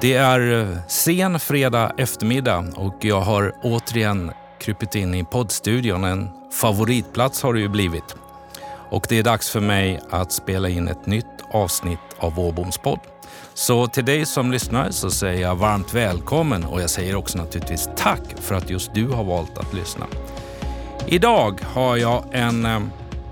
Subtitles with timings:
[0.00, 6.04] Det är eh, sen fredag eftermiddag och jag har återigen krypit in i poddstudion.
[6.04, 8.16] En favoritplats har det ju blivit.
[8.90, 12.98] Och det är dags för mig att spela in ett nytt avsnitt av Åboms podd.
[13.54, 17.88] Så till dig som lyssnar så säger jag varmt välkommen och jag säger också naturligtvis
[17.96, 20.06] tack för att just du har valt att lyssna.
[21.06, 22.80] Idag har jag en eh,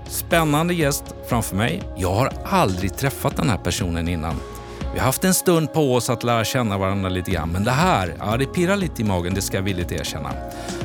[0.07, 1.83] spännande gäst framför mig.
[1.95, 4.35] Jag har aldrig träffat den här personen innan.
[4.93, 7.71] Vi har haft en stund på oss att lära känna varandra lite grann, men det
[7.71, 10.31] här, ja det pirrar lite i magen, det ska jag villigt erkänna.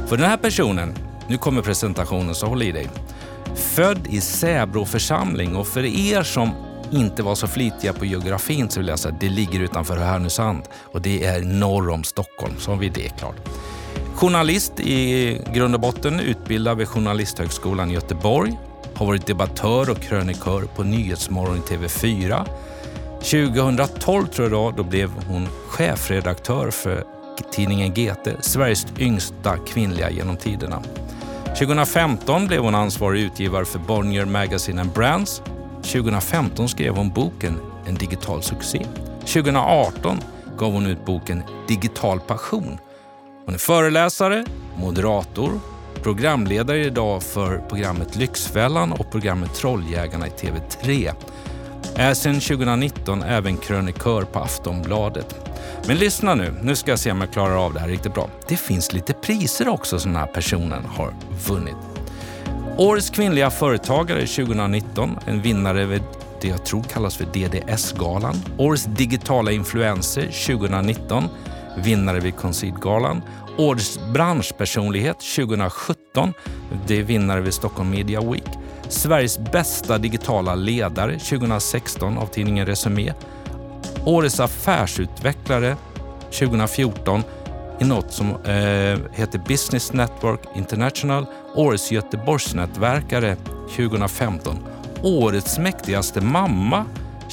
[0.07, 0.95] För den här personen,
[1.29, 2.89] nu kommer presentationen så håll i dig.
[3.55, 6.51] Född i Säbro församling och för er som
[6.91, 10.63] inte var så flitiga på geografin så vill jag säga att det ligger utanför Härnösand
[10.93, 13.37] och det är norr om Stockholm, så har vi det klart.
[14.15, 18.59] Journalist i grund och botten, utbildad vid Journalisthögskolan i Göteborg,
[18.95, 22.47] har varit debattör och krönikör på Nyhetsmorgon i TV4.
[23.21, 27.05] 2012 tror jag då, då blev hon chefredaktör för
[27.53, 30.83] tidningen GT, Sveriges yngsta kvinnliga genom tiderna.
[31.59, 35.43] 2015 blev hon ansvarig utgivare för Bonnier Magazine and Brands.
[35.83, 38.87] 2015 skrev hon boken En digital succé.
[39.21, 40.19] 2018
[40.59, 42.79] gav hon ut boken Digital passion.
[43.45, 44.45] Hon är föreläsare,
[44.77, 45.61] moderator,
[46.03, 51.15] programledare idag för programmet Lyxfällan och programmet Trolljägarna i TV3.
[51.95, 55.35] Är sedan 2019 även krönikör på Aftonbladet.
[55.87, 58.29] Men lyssna nu, nu ska jag se om jag klarar av det här riktigt bra.
[58.49, 61.15] Det finns lite priser också som den här personen har
[61.49, 61.77] vunnit.
[62.77, 66.03] Årets kvinnliga företagare 2019, en vinnare vid
[66.41, 68.35] det jag tror kallas för DDS-galan.
[68.59, 71.29] Årets digitala influencer 2019,
[71.77, 73.23] vinnare vid Concede-galan.
[73.57, 76.33] Årets branschpersonlighet 2017,
[76.87, 78.49] det är vinnare vid Stockholm Media Week.
[78.89, 83.13] Sveriges bästa digitala ledare 2016 av tidningen Resumé.
[84.05, 85.77] Årets affärsutvecklare
[86.39, 87.23] 2014
[87.81, 91.27] i något som eh, heter Business Network International.
[91.55, 93.37] Årets Göteborgsnätverkare
[93.77, 94.57] 2015.
[95.03, 96.85] Årets mäktigaste mamma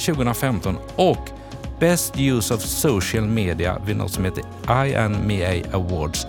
[0.06, 1.30] 2015 och
[1.78, 4.44] Best Use of Social Media vid något som heter
[4.86, 6.26] INMEA Awards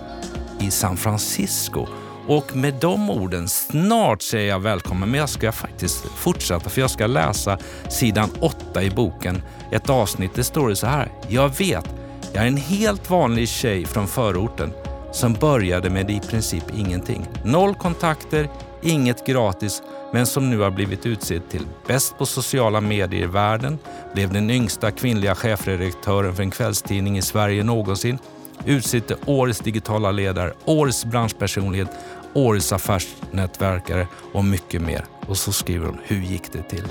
[0.59, 1.88] i San Francisco.
[2.27, 6.89] Och med de orden, snart säger jag välkommen, men jag ska faktiskt fortsätta för jag
[6.89, 7.57] ska läsa
[7.89, 9.41] sidan 8 i boken.
[9.71, 11.11] Ett avsnitt, det står det så här.
[11.27, 11.85] Jag vet,
[12.33, 14.73] jag är en helt vanlig tjej från förorten
[15.11, 17.27] som började med i princip ingenting.
[17.43, 18.49] Noll kontakter,
[18.81, 19.81] inget gratis,
[20.13, 23.77] men som nu har blivit utsedd till bäst på sociala medier i världen,
[24.13, 28.19] blev den yngsta kvinnliga chefredaktören för en kvällstidning i Sverige någonsin,
[28.65, 31.89] utsedd till årets digitala ledare, årets branschpersonlighet,
[32.37, 35.05] årets affärsnätverkare och mycket mer.
[35.27, 36.83] Och så skriver hon, hur gick det till?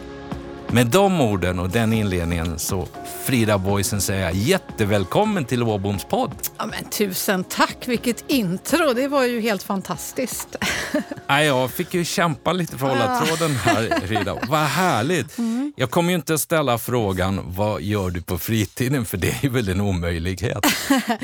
[0.73, 2.89] Med de orden och den inledningen så
[3.25, 6.31] Frida Boysen säger jag jättevälkommen till Åboms podd.
[6.59, 8.93] Ja, men tusen tack, vilket intro.
[8.95, 10.57] Det var ju helt fantastiskt.
[11.29, 14.37] Nej, jag fick ju kämpa lite för att hålla tråden här, Frida.
[14.49, 15.39] Vad härligt.
[15.39, 15.73] Mm.
[15.77, 19.69] Jag kommer ju inte ställa frågan vad gör du på fritiden, för det är väl
[19.69, 20.67] en omöjlighet.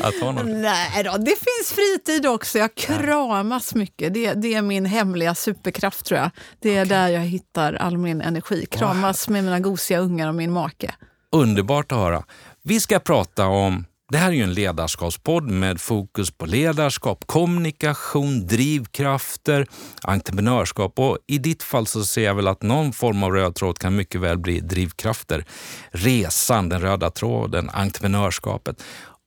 [0.03, 0.47] Att ha något.
[0.47, 2.59] Nej då, det finns fritid också.
[2.59, 4.15] Jag kramas mycket.
[4.15, 6.31] Det, det är min hemliga superkraft tror jag.
[6.61, 6.99] Det är okay.
[6.99, 8.67] där jag hittar all min energi.
[8.71, 10.95] Kramas med mina gosiga ungar och min make.
[11.33, 12.25] Underbart att höra.
[12.63, 18.47] Vi ska prata om det här är ju en ledarskapspodd med fokus på ledarskap, kommunikation,
[18.47, 19.67] drivkrafter,
[20.03, 23.79] entreprenörskap och i ditt fall så ser jag väl att någon form av röd tråd
[23.79, 25.45] kan mycket väl bli drivkrafter.
[25.91, 28.83] Resan, den röda tråden, entreprenörskapet.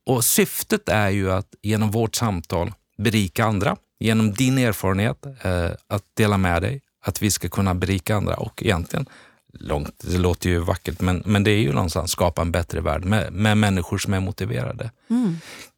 [0.05, 6.03] Och syftet är ju att genom vårt samtal berika andra, genom din erfarenhet, eh, att
[6.13, 9.05] dela med dig, att vi ska kunna berika andra och egentligen
[9.59, 13.05] långt, det låter ju vackert, men, men det är ju någonstans skapa en bättre värld
[13.05, 14.91] med, med människor som är motiverade.
[15.09, 15.37] Mm.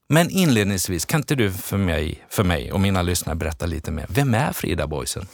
[0.09, 4.05] Men inledningsvis, kan inte du för mig, för mig och mina lyssnare berätta lite mer?
[4.09, 5.27] Vem är Frida Boysen?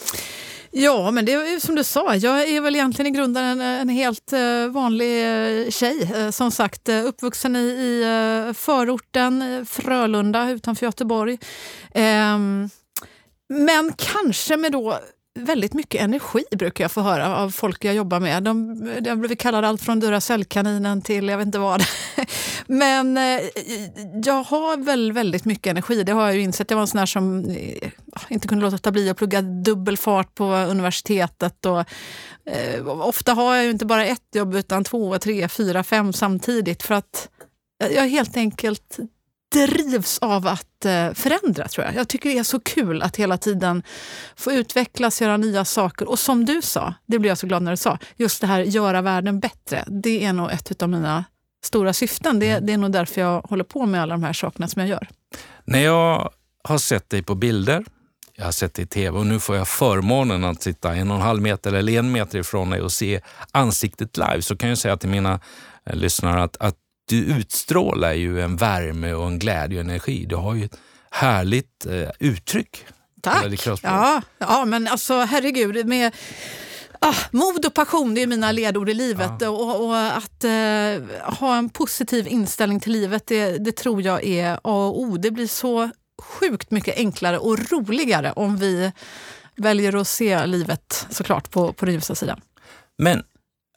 [0.71, 3.89] Ja, men det är som du sa, jag är väl egentligen i grunden en, en
[3.89, 6.11] helt uh, vanlig uh, tjej.
[6.15, 11.37] Uh, som sagt, uppvuxen i, i förorten Frölunda utanför Göteborg.
[11.93, 12.69] Um,
[13.49, 14.99] men kanske med då
[15.40, 18.44] väldigt mycket energi brukar jag få höra av folk jag jobbar med.
[18.44, 21.84] De, de blivit kallade allt från Duracellkaninen till jag vet inte vad.
[22.68, 23.41] Men eh,
[24.26, 26.03] jag har väl väldigt mycket energi.
[26.03, 26.70] Det har jag ju insett.
[26.70, 27.90] Jag var en sån som eh,
[28.30, 31.66] inte kunde låta bli att plugga dubbel fart på universitetet.
[31.66, 31.80] Och,
[32.46, 36.84] eh, ofta har jag ju inte bara ett jobb utan två, tre, fyra, fem samtidigt.
[36.84, 37.30] För att
[37.91, 39.00] jag helt enkelt
[39.53, 41.96] drivs av att eh, förändra, tror jag.
[41.96, 43.84] Jag tycker det är så kul att hela tiden
[44.35, 46.09] få utvecklas, göra nya saker.
[46.09, 48.59] Och som du sa, det blev jag så glad när du sa, just det här
[48.59, 49.84] göra världen bättre.
[49.88, 51.26] Det är nog ett av mina
[51.64, 52.40] stora syften.
[52.40, 54.90] Det, det är nog därför jag håller på med alla de här sakerna som jag
[54.90, 55.08] gör.
[55.66, 56.29] När jag
[56.64, 57.85] har sett dig på bilder,
[58.35, 61.17] jag har sett dig i tv och nu får jag förmånen att sitta en och
[61.17, 63.22] en halv meter eller en meter ifrån dig och se
[63.52, 65.40] ansiktet live, så kan jag säga till mina
[65.85, 66.76] eh, lyssnare att, att
[67.13, 70.25] du utstrålar ju en värme och en glädje och energi.
[70.25, 70.77] Du har ju ett
[71.11, 72.85] härligt eh, uttryck.
[73.21, 73.67] Tack!
[73.83, 75.85] Ja, ja, men alltså herregud.
[75.85, 76.15] Med,
[76.99, 79.31] ah, mod och passion det är mina ledord i livet.
[79.39, 79.49] Ja.
[79.49, 84.53] Och, och, att eh, ha en positiv inställning till livet, det, det tror jag är
[84.53, 85.17] A och O.
[85.17, 85.89] Det blir så
[86.21, 88.91] sjukt mycket enklare och roligare om vi
[89.55, 92.41] väljer att se livet såklart på, på den ljusa sidan.
[92.97, 93.23] Men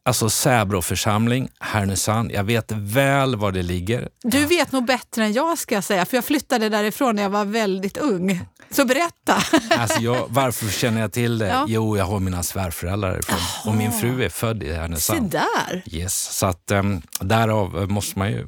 [0.06, 2.32] Alltså Säbro församling, Härnösand.
[2.32, 4.08] Jag vet väl var det ligger.
[4.22, 7.30] Du vet nog bättre än jag ska jag säga, för jag flyttade därifrån när jag
[7.30, 8.40] var väldigt ung.
[8.70, 9.36] Så berätta!
[9.78, 11.46] Alltså jag, varför känner jag till det?
[11.46, 11.64] Ja.
[11.68, 15.32] Jo, jag har mina svärföräldrar därifrån och min fru är född i Härnösand.
[15.32, 15.82] Se där!
[15.86, 18.46] Yes, så att, um, därav måste man ju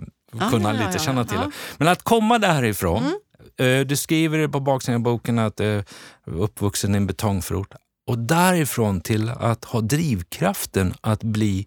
[0.51, 1.51] kunna ah, lite ja, känna till det.
[1.77, 3.13] Men att komma därifrån,
[3.59, 3.81] mm.
[3.81, 5.85] uh, du skriver på baksidan av boken att du uh,
[6.27, 7.75] är uppvuxen i en betongförort.
[8.09, 11.67] Och därifrån till att ha drivkraften att bli,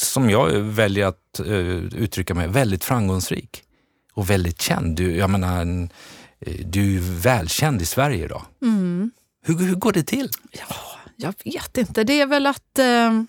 [0.00, 3.62] som jag väljer att uh, uttrycka mig, väldigt framgångsrik
[4.14, 4.96] och väldigt känd.
[4.96, 5.88] Du, jag menar, uh,
[6.64, 8.42] du är välkänd i Sverige idag.
[8.62, 9.10] Mm.
[9.42, 10.28] Hur, hur går det till?
[10.52, 10.76] Ja,
[11.16, 12.04] jag vet inte.
[12.04, 13.22] Det är väl att uh,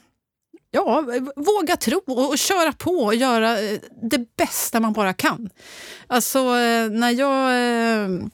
[0.72, 1.06] ja,
[1.36, 3.58] våga tro och, köra på och göra
[4.12, 5.50] det bästa man bara kan.
[6.08, 6.44] Alltså,
[6.90, 7.52] när jag
[8.04, 8.28] eh,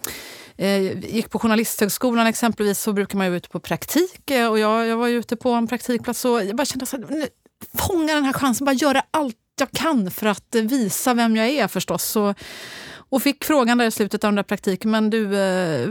[0.58, 4.88] Eh, gick på Journalisthögskolan exempelvis så brukar man ju ute på praktik eh, och jag,
[4.88, 7.30] jag var ute på en praktikplats och jag bara kände att
[7.74, 11.48] fånga den här chansen, bara göra allt jag kan för att eh, visa vem jag
[11.50, 12.16] är förstås.
[12.16, 12.38] Och,
[13.10, 15.88] och fick frågan där i slutet av den där praktiken, men du, eh,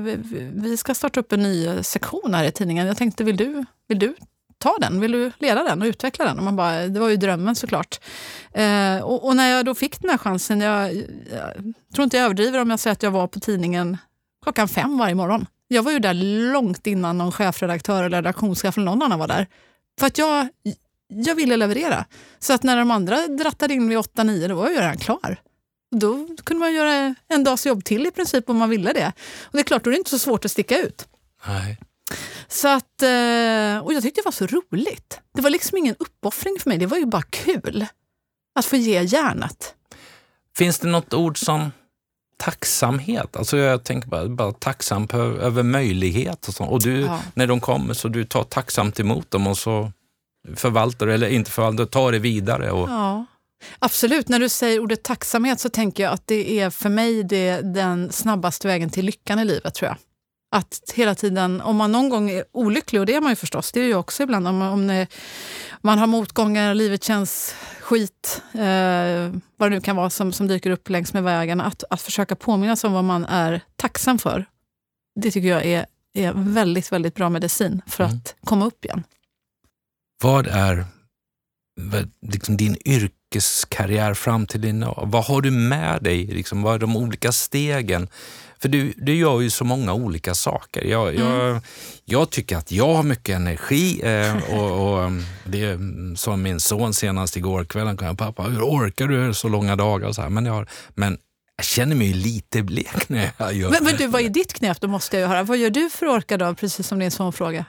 [0.52, 2.86] vi ska starta upp en ny eh, sektion här i tidningen.
[2.86, 4.14] Jag tänkte, vill du, vill du
[4.58, 5.00] ta den?
[5.00, 6.38] Vill du leda den och utveckla den?
[6.38, 8.00] Och man bara, det var ju drömmen såklart.
[8.52, 11.64] Eh, och, och, när jag då fick den här chansen, jag, jag
[11.94, 13.96] tror inte jag överdriver om jag säger att jag var på tidningen
[14.46, 15.46] klockan fem varje morgon.
[15.69, 16.14] Jag var ju där
[16.52, 19.46] långt innan någon chefredaktör eller redaktionschef eller någon annan var där.
[20.00, 20.48] För att jag,
[21.08, 22.04] jag ville leverera.
[22.38, 25.40] Så att när de andra drattade in vid åtta nio, då var jag redan klar.
[25.96, 29.12] Då kunde man göra en dags jobb till i princip om man ville det.
[29.44, 31.08] Och det är klart, då är det inte så svårt att sticka ut.
[31.46, 31.78] Nej.
[32.49, 35.20] Så att, eh, och jag tyckte det var så roligt.
[35.34, 37.87] Det var liksom ingen uppoffring för mig, det var ju bara kul.
[38.54, 39.75] Att få ge järnet.
[40.56, 41.70] Finns det något ord som
[42.37, 43.37] tacksamhet.
[43.37, 46.65] Alltså jag tänker bara, bara tacksam på, över möjlighet och så.
[46.65, 47.21] Och du, ja.
[47.35, 49.93] när de kommer så du tar tacksamt emot dem och så
[50.55, 52.71] förvaltar du, eller inte förvaltar, tar det vidare.
[52.71, 52.88] Och...
[52.88, 53.27] Ja.
[53.79, 57.61] Absolut, när du säger ordet tacksamhet så tänker jag att det är för mig det,
[57.61, 59.97] den snabbaste vägen till lyckan i livet tror jag.
[60.56, 63.73] Att hela tiden, om man någon gång är olycklig, och det är man ju förstås,
[63.73, 65.06] det är ju också ibland om, om det,
[65.81, 68.61] man har motgångar, livet känns skit, eh,
[69.56, 72.37] vad det nu kan vara som, som dyker upp längs med vägen, att, att försöka
[72.37, 74.47] påminna sig om vad man är tacksam för.
[75.20, 78.17] Det tycker jag är, är väldigt, väldigt bra medicin för mm.
[78.17, 79.05] att komma upp igen.
[80.23, 80.85] Vad är
[82.26, 86.26] liksom din yrkeskarriär fram till din Vad har du med dig?
[86.26, 88.09] Liksom, vad är de olika stegen?
[88.58, 90.85] För du, du gör ju så många olika saker.
[90.85, 91.29] Jag, mm.
[91.29, 91.61] jag,
[92.05, 95.79] jag tycker att jag har mycket energi eh, och, och, mm, det
[96.19, 97.87] sa min son senast igår kväll.
[97.87, 100.12] Han kom, pappa, hur orkar du så långa dagar?
[100.12, 101.19] Så här, men, jag, men
[101.57, 104.80] jag känner mig lite blek när jag gör men, men du, vad är ditt knep?
[104.80, 105.42] Då måste jag höra.
[105.42, 107.64] Vad gör du för att orka då, precis som din son frågar?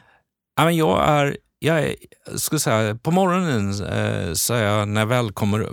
[0.55, 1.95] Ja, men jag är jag
[2.35, 5.67] skulle säga, på morgonen eh, så jag, när jag väl, kommer,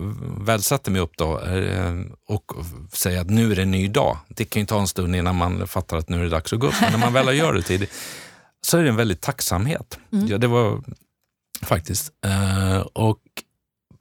[0.44, 1.94] väl sätter mig upp då, eh,
[2.28, 2.52] och
[2.92, 4.18] säger att nu är det en ny dag.
[4.28, 6.58] Det kan ju ta en stund innan man fattar att nu är det dags att
[6.58, 6.74] gå upp.
[6.80, 7.92] Men när man väl gör det tidigt
[8.62, 9.98] så är det en väldigt tacksamhet.
[10.12, 10.26] Mm.
[10.26, 10.82] Ja, det var
[11.62, 12.12] faktiskt.
[12.24, 13.20] Eh, och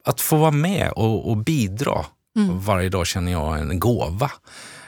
[0.04, 2.60] att få vara med och, och bidra mm.
[2.60, 4.30] varje dag känner jag en gåva.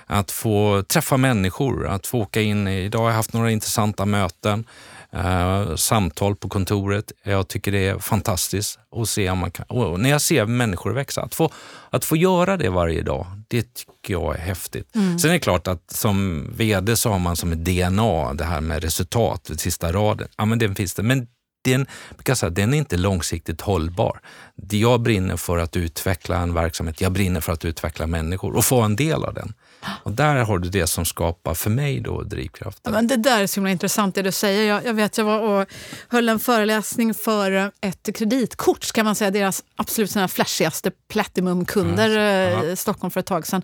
[0.07, 2.69] Att få träffa människor, att få åka in.
[2.69, 4.65] Idag har jag haft några intressanta möten
[5.13, 7.13] eh, samtal på kontoret.
[7.23, 9.67] Jag tycker det är fantastiskt att se om man kan,
[10.03, 11.23] när jag ser människor växa.
[11.23, 11.51] Att få,
[11.91, 14.95] att få göra det varje dag, det tycker jag är häftigt.
[14.95, 15.19] Mm.
[15.19, 18.61] Sen är det klart att som vd så har man som ett DNA det här
[18.61, 20.29] med resultat, sista raden.
[20.37, 21.03] Ja, men den finns det.
[21.03, 21.27] Men
[21.65, 21.87] den,
[22.37, 24.21] säga, den är inte långsiktigt hållbar.
[24.71, 28.81] Jag brinner för att utveckla en verksamhet, jag brinner för att utveckla människor och få
[28.81, 29.53] en del av den.
[30.03, 32.81] Och där har du det som skapar för mig då drivkraften.
[32.85, 34.69] Ja, men det där är så himla intressant det du säger.
[34.69, 35.69] Jag, jag vet, jag var och
[36.09, 42.69] höll en föreläsning för ett kreditkort, kan man säga, deras absolut flashigaste platinumkunder mm.
[42.69, 43.63] i Stockholm för ett tag sedan.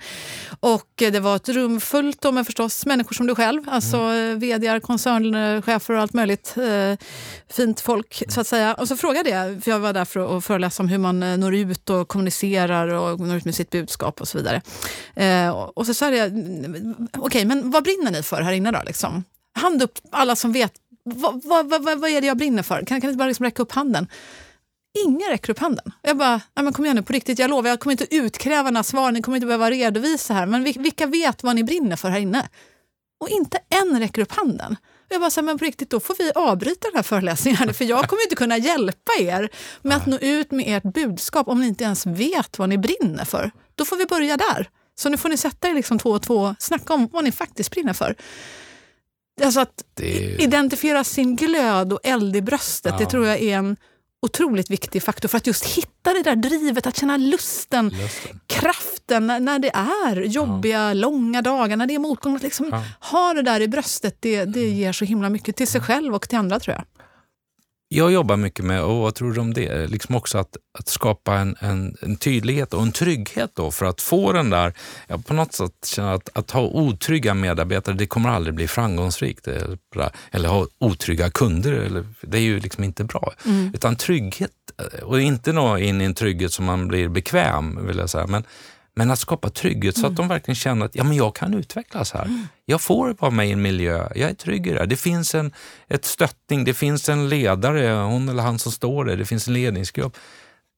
[0.61, 4.39] Och det var ett rum fullt med förstås människor som du själv, alltså mm.
[4.39, 6.55] vd koncernchefer och allt möjligt.
[6.57, 7.07] Eh,
[7.49, 8.75] fint folk folk så att säga.
[8.75, 11.37] Och så frågade jag, för jag var där för att föreläsa om hur man eh,
[11.37, 14.63] når ut och kommunicerar och når ut med sitt budskap och så vidare.
[15.15, 18.71] Eh, och så sa jag, mm, okej okay, men vad brinner ni för här inne
[18.71, 18.83] då?
[18.87, 19.25] Liksom?
[19.55, 20.73] Hand upp alla som vet,
[21.05, 22.85] vad, vad, vad, vad är det jag brinner för?
[22.85, 24.07] Kan, kan ni bara liksom räcka upp handen?
[25.07, 25.93] Ingen räcker upp handen.
[26.03, 28.83] Jag bara, men kom igen nu på riktigt, jag lovar, jag kommer inte utkräva några
[28.83, 32.21] svar, ni kommer inte behöva redovisa här, men vilka vet vad ni brinner för här
[32.21, 32.49] inne?
[33.21, 34.77] Och inte en räcker upp handen.
[35.09, 38.09] Jag bara, så men på riktigt, då får vi avbryta den här föreläsningen, för jag
[38.09, 39.49] kommer inte kunna hjälpa er
[39.83, 43.25] med att nå ut med ert budskap om ni inte ens vet vad ni brinner
[43.25, 43.51] för.
[43.75, 44.69] Då får vi börja där.
[44.95, 47.71] Så nu får ni sätta er liksom två och två snacka om vad ni faktiskt
[47.71, 48.17] brinner för.
[49.43, 50.43] Alltså att det...
[50.43, 52.99] identifiera sin glöd och eld i bröstet, ja.
[52.99, 53.77] det tror jag är en
[54.23, 58.41] otroligt viktig faktor för att just hitta det där drivet, att känna lusten, lusten.
[58.47, 60.95] kraften när, när, det är jobbiga, ja.
[60.95, 62.37] långa dagar, när det är motgång.
[62.37, 62.85] Att liksom ja.
[63.01, 64.75] ha det där i bröstet, det, det mm.
[64.75, 66.85] ger så himla mycket till sig själv och till andra tror jag.
[67.95, 71.35] Jag jobbar mycket med, och vad tror du om det, liksom också att, att skapa
[71.35, 74.73] en, en, en, tydlighet och en trygghet då för att få den där,
[75.07, 79.49] ja, på något sätt känna att, att ha otrygga medarbetare, det kommer aldrig bli framgångsrikt.
[79.49, 79.79] Eller,
[80.31, 83.33] eller ha otrygga kunder, eller, det är ju liksom inte bra.
[83.47, 83.71] Mm.
[83.75, 84.51] Utan trygghet,
[85.03, 88.45] och inte nå in i en trygghet som man blir bekväm, vill jag säga, men
[88.95, 92.13] men att skapa trygghet så att de verkligen känner att ja, men jag kan utvecklas
[92.13, 92.25] här.
[92.25, 92.47] Mm.
[92.65, 94.87] Jag får vara med i en miljö, jag är trygg i det.
[94.87, 95.53] Det finns en
[95.89, 99.55] ett stöttning, det finns en ledare, hon eller han som står där, det finns en
[99.55, 100.17] ledningsgrupp.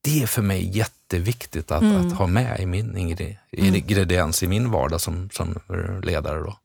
[0.05, 2.07] Det är för mig jätteviktigt att, mm.
[2.07, 3.35] att ha med i min mm.
[3.53, 5.59] ingrediens i min vardag som, som
[6.03, 6.39] ledare.
[6.39, 6.57] Då.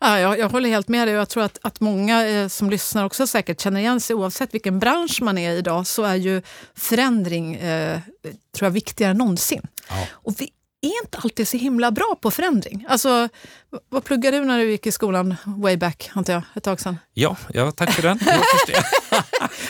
[0.00, 2.70] Ja, jag, jag håller helt med dig och jag tror att, att många eh, som
[2.70, 4.16] lyssnar också säkert känner igen sig.
[4.16, 6.42] Oavsett vilken bransch man är i idag så är ju
[6.74, 8.00] förändring eh,
[8.56, 9.62] tror jag, viktigare än någonsin.
[9.88, 10.06] Ja.
[10.10, 12.86] Och vi är inte alltid så himla bra på förändring.
[12.88, 13.28] Alltså,
[13.88, 16.98] vad pluggade du när du gick i skolan way back, antar jag, ett tag sedan?
[17.14, 18.18] Ja, ja tack för den.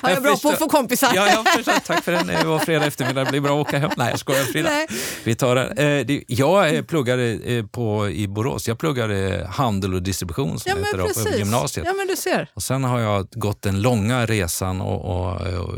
[0.02, 1.12] Jag, jag är bra på att få kompisar.
[1.14, 1.72] ja, jag förstår.
[1.86, 2.26] Tack för den.
[2.26, 3.90] Det var fredag eftermiddag, det blir bra att åka hem.
[3.96, 4.70] Nej, jag skojar Frida.
[4.70, 4.86] Nej.
[5.24, 6.06] Vi tar det.
[6.10, 8.68] Eh, jag eh, pluggade eh, på, i Borås.
[8.68, 11.86] Jag pluggade handel och distribution som ja, heter då, på gymnasiet.
[11.86, 12.50] Ja, men du ser.
[12.54, 15.74] Och sen har jag gått den långa resan och, och, och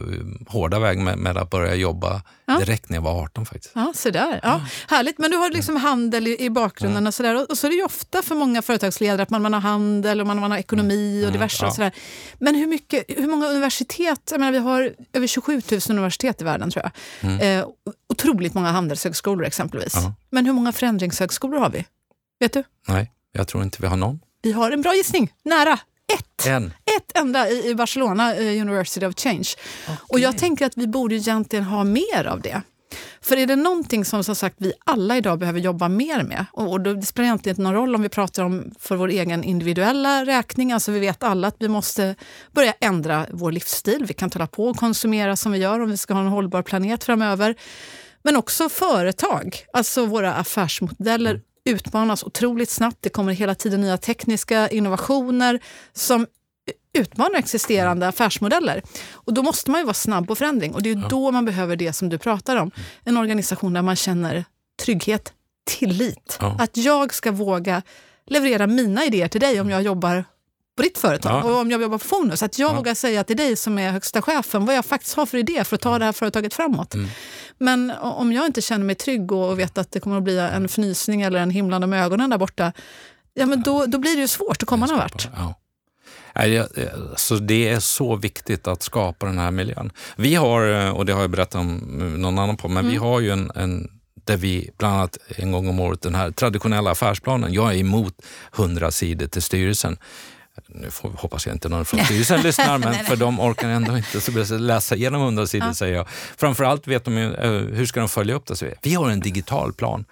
[0.48, 2.58] hårda väg med, med, att börja jobba ja.
[2.58, 3.72] direkt när jag var 18 faktiskt.
[3.74, 4.40] Ja, så där.
[4.42, 5.18] Ja, härligt.
[5.18, 7.50] Men du har liksom handel i, i bakgrunden och sådär.
[7.50, 10.26] Och så är det ju ofta för många företagsledare att man, man har handel och
[10.26, 11.32] man, man har ekonomi och mm.
[11.32, 11.66] diverse.
[11.66, 11.92] Och sådär.
[12.38, 14.20] Men hur, mycket, hur många universitet?
[14.30, 16.92] Jag menar, vi har över 27 000 universitet i världen tror jag.
[17.30, 17.60] Mm.
[17.60, 17.66] Eh,
[18.08, 19.94] otroligt många handelshögskolor exempelvis.
[19.94, 20.14] Ja.
[20.30, 21.84] Men hur många förändringshögskolor har vi?
[22.40, 22.64] Vet du?
[22.88, 24.20] Nej, jag tror inte vi har någon.
[24.42, 25.32] Vi har en bra gissning.
[25.44, 25.78] Nära.
[26.18, 26.46] Ett.
[26.46, 26.66] En.
[26.66, 29.48] Ett enda i, i Barcelona, uh, University of Change.
[29.84, 29.96] Okay.
[30.08, 32.62] Och jag tänker att vi borde egentligen ha mer av det.
[33.20, 36.70] För är det någonting som, som sagt, vi alla idag behöver jobba mer med, och,
[36.70, 40.24] och det spelar egentligen inte någon roll om vi pratar om för vår egen individuella
[40.24, 42.14] räkning, alltså vi vet alla att vi måste
[42.52, 44.04] börja ändra vår livsstil.
[44.08, 46.26] Vi kan inte hålla på och konsumera som vi gör om vi ska ha en
[46.26, 47.54] hållbar planet framöver.
[48.22, 51.42] Men också företag, alltså våra affärsmodeller mm.
[51.64, 52.96] utmanas otroligt snabbt.
[53.00, 55.60] Det kommer hela tiden nya tekniska innovationer
[55.92, 56.26] som
[56.98, 58.82] utmana existerande affärsmodeller.
[59.12, 61.08] Och då måste man ju vara snabb på förändring och det är ja.
[61.08, 62.70] då man behöver det som du pratar om.
[63.04, 64.44] En organisation där man känner
[64.82, 65.32] trygghet,
[65.66, 66.38] tillit.
[66.40, 66.56] Ja.
[66.58, 67.82] Att jag ska våga
[68.26, 70.24] leverera mina idéer till dig om jag jobbar
[70.76, 71.50] på ditt företag ja.
[71.50, 72.42] och om jag jobbar på Fonus.
[72.42, 72.76] Att jag ja.
[72.76, 75.76] vågar säga till dig som är högsta chefen vad jag faktiskt har för idé för
[75.76, 76.94] att ta det här företaget framåt.
[76.94, 77.08] Mm.
[77.58, 80.64] Men om jag inte känner mig trygg och vet att det kommer att bli en
[80.64, 82.72] fnysning eller en himlande med ögonen där borta,
[83.34, 85.28] ja, men då, då blir det ju svårt att komma någon vart.
[86.34, 86.66] Ja.
[87.16, 89.90] Så det är så viktigt att skapa den här miljön.
[90.16, 91.76] Vi har, och det har jag berättat om
[92.18, 92.92] någon annan på, men mm.
[92.92, 93.88] vi har ju en, en
[94.24, 97.52] där vi bland annat en gång om året, den här traditionella affärsplanen.
[97.52, 98.14] Jag är emot
[98.56, 99.96] 100 sidor till styrelsen.
[100.66, 104.20] Nu får, hoppas jag inte någon från styrelsen lyssnar, men för de orkar ändå inte
[104.20, 105.74] så läsa igenom 100 sidor ja.
[105.74, 106.08] säger jag.
[106.36, 108.74] Framförallt vet de ju, eh, hur ska de följa upp det.
[108.82, 110.04] Vi har en digital plan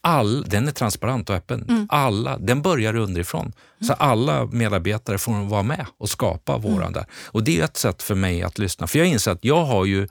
[0.00, 1.64] All, den är transparent och öppen.
[1.68, 1.86] Mm.
[1.90, 3.42] Alla, den börjar underifrån.
[3.42, 3.54] Mm.
[3.86, 6.92] Så alla medarbetare får vara med och skapa våran mm.
[6.92, 7.06] där.
[7.24, 8.86] Och det är ett sätt för mig att lyssna.
[8.86, 10.08] För jag inser att jag har ju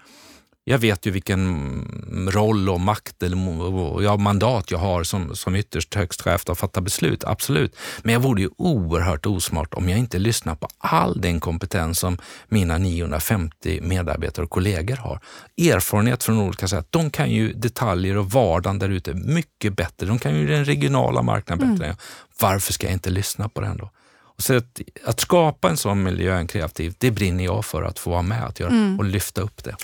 [0.65, 3.37] jag vet ju vilken roll och makt eller
[4.03, 7.75] ja, mandat jag har som, som ytterst högst chef att fatta beslut, absolut.
[8.01, 12.17] Men jag vore ju oerhört osmart om jag inte lyssnar på all den kompetens som
[12.47, 15.19] mina 950 medarbetare och kollegor har.
[15.57, 16.87] Erfarenhet från olika sätt.
[16.89, 20.07] De kan ju detaljer och vardagen där ute mycket bättre.
[20.07, 21.85] De kan ju den regionala marknaden bättre.
[21.85, 21.97] Mm.
[22.39, 23.89] Varför ska jag inte lyssna på den då?
[24.43, 28.09] Så att, att, skapa en sån miljö, en kreativ, det brinner jag för att få
[28.09, 28.99] vara med att göra mm.
[28.99, 29.75] och lyfta upp det.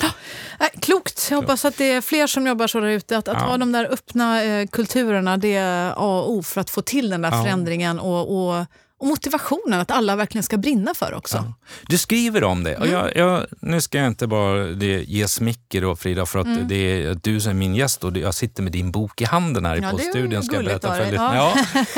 [0.60, 1.28] Äh, klokt!
[1.30, 3.18] Jag hoppas att det är fler som jobbar så där ute.
[3.18, 3.48] Att, att ja.
[3.48, 7.10] ha de där öppna eh, kulturerna, det är A och O för att få till
[7.10, 7.44] den där ja.
[7.44, 8.66] förändringen och, och,
[9.00, 11.38] och motivationen att alla verkligen ska brinna för också.
[11.38, 11.54] Ja.
[11.88, 12.78] Du skriver om det.
[12.78, 13.00] Och mm.
[13.00, 16.68] jag, jag, nu ska jag inte bara det, ge smicker då Frida för att mm.
[16.68, 19.66] det är du som är min gäst och jag sitter med din bok i handen
[19.66, 20.44] här ja, på studion.
[20.44, 21.56] Ska jag berätta för ja.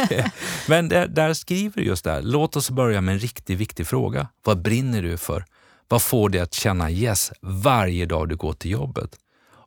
[0.10, 0.24] ja.
[0.68, 2.22] Men där, där skriver du just det här.
[2.22, 4.28] Låt oss börja med en riktigt viktig fråga.
[4.44, 5.46] Vad brinner du för?
[5.88, 9.18] Vad får dig att känna yes varje dag du går till jobbet?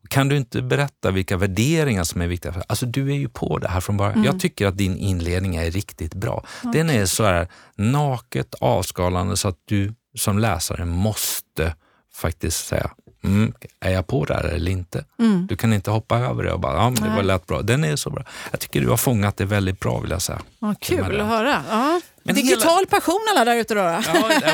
[0.08, 2.54] Kan du inte berätta vilka värderingar som är viktiga?
[2.66, 4.14] Alltså du är ju på det här från början.
[4.14, 4.24] Mm.
[4.24, 6.44] Jag tycker att din inledning är riktigt bra.
[6.62, 6.72] Okay.
[6.72, 11.74] Den är så här naket avskalande så att du som läsare måste
[12.14, 12.90] faktiskt säga
[13.24, 15.04] Mm, är jag på det här eller inte?
[15.18, 15.46] Mm.
[15.46, 17.62] Du kan inte hoppa över det och bara, ja, det var lätt bra.
[17.62, 18.24] Den är så bra.
[18.50, 20.40] Jag tycker du har fångat det väldigt bra vill jag säga.
[20.58, 21.62] Ja, kul att höra.
[21.70, 22.00] Ja.
[22.26, 22.86] Men Digital hela...
[22.86, 23.80] passion alla där ute då?
[23.80, 24.02] Ja,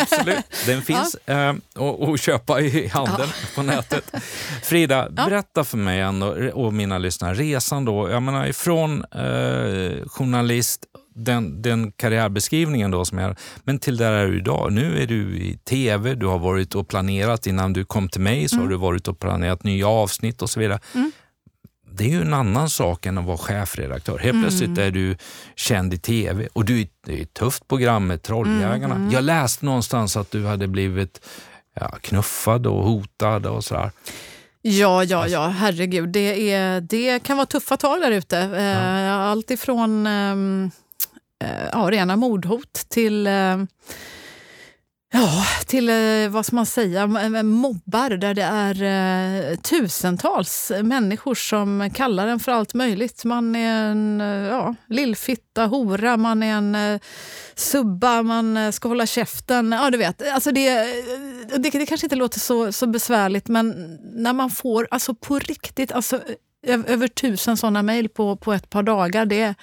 [0.01, 0.45] absolut.
[0.67, 1.55] Den finns ja.
[1.79, 3.49] eh, att köpa i handeln ja.
[3.55, 4.15] på nätet.
[4.63, 5.25] Frida, ja.
[5.27, 10.85] berätta för mig ändå, och mina lyssnare, resan då, jag menar ifrån eh, journalist
[11.25, 14.73] den, den karriärbeskrivningen då som jag men till där är du idag.
[14.73, 18.49] Nu är du i tv, du har varit och planerat innan du kom till mig
[18.49, 18.65] så mm.
[18.65, 20.81] har du varit och planerat nya avsnitt och så vidare.
[20.95, 21.13] Mm.
[21.93, 24.19] Det är ju en annan sak än att vara chefredaktör.
[24.19, 24.43] Helt mm.
[24.43, 25.17] plötsligt är du
[25.57, 28.95] känd i tv och du är, det är ett tufft program med Trolljägarna.
[28.95, 29.11] Mm.
[29.11, 31.21] Jag läste någonstans att du hade blivit
[31.75, 33.91] ja, knuffad och hotad och sådär.
[34.63, 36.09] Ja, ja, ja, herregud.
[36.09, 38.37] Det, är, det kan vara tuffa tag där ute.
[38.37, 38.57] Ja.
[38.57, 40.71] Eh, allt ifrån um, Eh,
[41.45, 43.57] Eh, ja, rena mordhot till eh,
[45.13, 47.07] Ja, till eh, vad ska man säga,
[47.43, 53.25] mobbar där det är tusentals människor som kallar en för allt möjligt.
[53.25, 54.21] Man är en
[54.51, 57.01] ja, lillfitta, hora, man är en
[57.55, 59.73] subba, man ska hålla käften.
[59.73, 60.29] Ja, du vet.
[60.33, 60.71] Alltså det,
[61.57, 65.93] det, det kanske inte låter så, så besvärligt, men när man får alltså på riktigt
[65.93, 66.21] alltså,
[66.67, 69.55] över tusen såna mejl på, på ett par dagar, det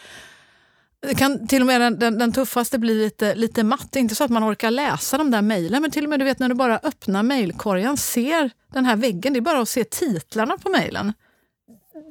[1.01, 3.96] det kan till och med den, den, den, tuffaste bli lite, lite matt.
[3.96, 6.39] Inte så att man orkar läsa de där mejlen, men till och med du vet
[6.39, 10.58] när du bara öppnar mejlkorgen, ser den här väggen, det är bara att se titlarna
[10.58, 11.13] på mejlen.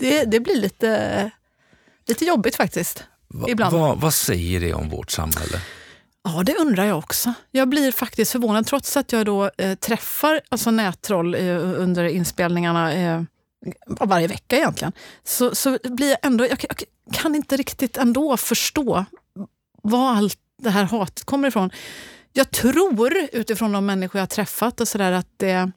[0.00, 1.30] Det, det blir lite,
[2.08, 3.04] lite jobbigt faktiskt.
[3.28, 3.76] Va, ibland.
[3.76, 5.60] Va, vad säger det om vårt samhälle?
[6.24, 7.34] Ja, det undrar jag också.
[7.50, 12.94] Jag blir faktiskt förvånad, trots att jag då eh, träffar alltså nättroll eh, under inspelningarna
[12.94, 13.22] eh,
[13.86, 14.92] varje vecka egentligen,
[15.24, 16.46] så, så blir jag ändå...
[16.46, 19.04] Jag, jag, kan inte riktigt ändå förstå
[19.82, 21.70] var allt det här hatet kommer ifrån.
[22.32, 25.70] Jag tror utifrån de människor jag träffat och så där, att det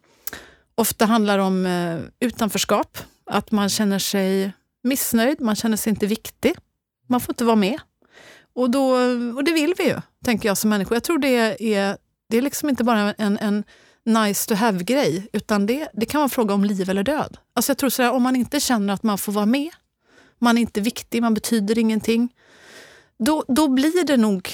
[0.75, 2.97] ofta handlar om eh, utanförskap.
[3.25, 4.51] Att man känner sig
[4.83, 6.55] missnöjd, man känner sig inte viktig.
[7.07, 7.79] Man får inte vara med.
[8.53, 8.93] Och, då,
[9.35, 10.95] och det vill vi ju, tänker jag som människor.
[10.95, 11.97] Jag tror det är,
[12.29, 13.63] det är liksom inte bara en, en
[14.09, 17.37] nice to have-grej, utan det, det kan vara en fråga om liv eller död.
[17.53, 19.69] Alltså jag tror sådär, om man inte känner att man får vara med,
[20.39, 22.29] man är inte viktig, man betyder ingenting.
[23.19, 24.49] Då, då blir det nog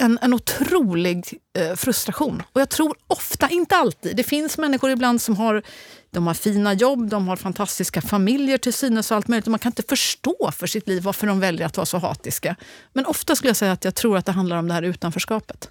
[0.00, 2.42] en, en otrolig eh, frustration.
[2.52, 5.62] Och jag tror ofta, inte alltid, det finns människor ibland som har,
[6.10, 9.46] de har fina jobb, de har fantastiska familjer till synes och allt möjligt.
[9.46, 12.56] Och man kan inte förstå för sitt liv varför de väljer att vara så hatiska.
[12.92, 15.70] Men ofta skulle jag säga att jag tror att det handlar om det här utanförskapet.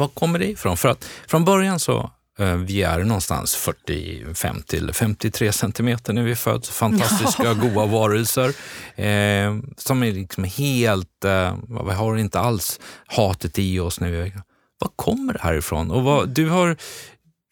[0.00, 0.76] Var kommer det ifrån?
[0.76, 2.10] För att från början så
[2.40, 6.70] Eh, vi är någonstans 45 till 53 centimeter när vi föds.
[6.70, 7.54] Fantastiska, ja.
[7.54, 8.48] goa varelser
[8.94, 11.54] eh, som är liksom helt, eh,
[11.86, 14.00] vi har inte alls hatet i oss.
[14.00, 14.32] När vi,
[14.78, 15.90] var kommer det här ifrån?
[15.90, 16.76] Och vad, du har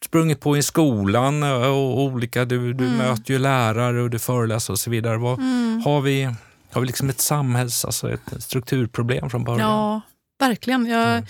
[0.05, 2.97] sprungit på i skolan och olika, du, du mm.
[2.97, 5.17] möter ju lärare och du föreläser och så vidare.
[5.17, 5.83] Vad, mm.
[5.85, 6.25] Har vi,
[6.73, 9.71] har vi liksom ett samhälls, alltså ett strukturproblem från början?
[9.71, 10.01] Ja,
[10.39, 10.87] verkligen.
[10.87, 11.25] Jag, mm.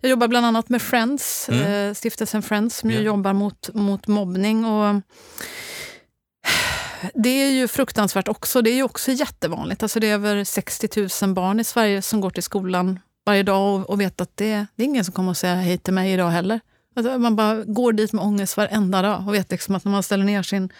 [0.00, 1.62] jag jobbar bland annat med Friends, mm.
[1.62, 3.02] eh, stiftelsen Friends som yeah.
[3.02, 4.64] jobbar mot, mot mobbning.
[4.64, 5.02] Och
[7.14, 8.62] det är ju fruktansvärt också.
[8.62, 9.82] Det är ju också jättevanligt.
[9.82, 13.74] Alltså det är över 60 000 barn i Sverige som går till skolan varje dag
[13.74, 16.12] och, och vet att det, det är ingen som kommer att säga hej till mig
[16.12, 16.60] idag heller.
[16.96, 20.02] Alltså man bara går dit med ångest varenda dag och vet liksom att när man
[20.02, 20.72] ställer ner sin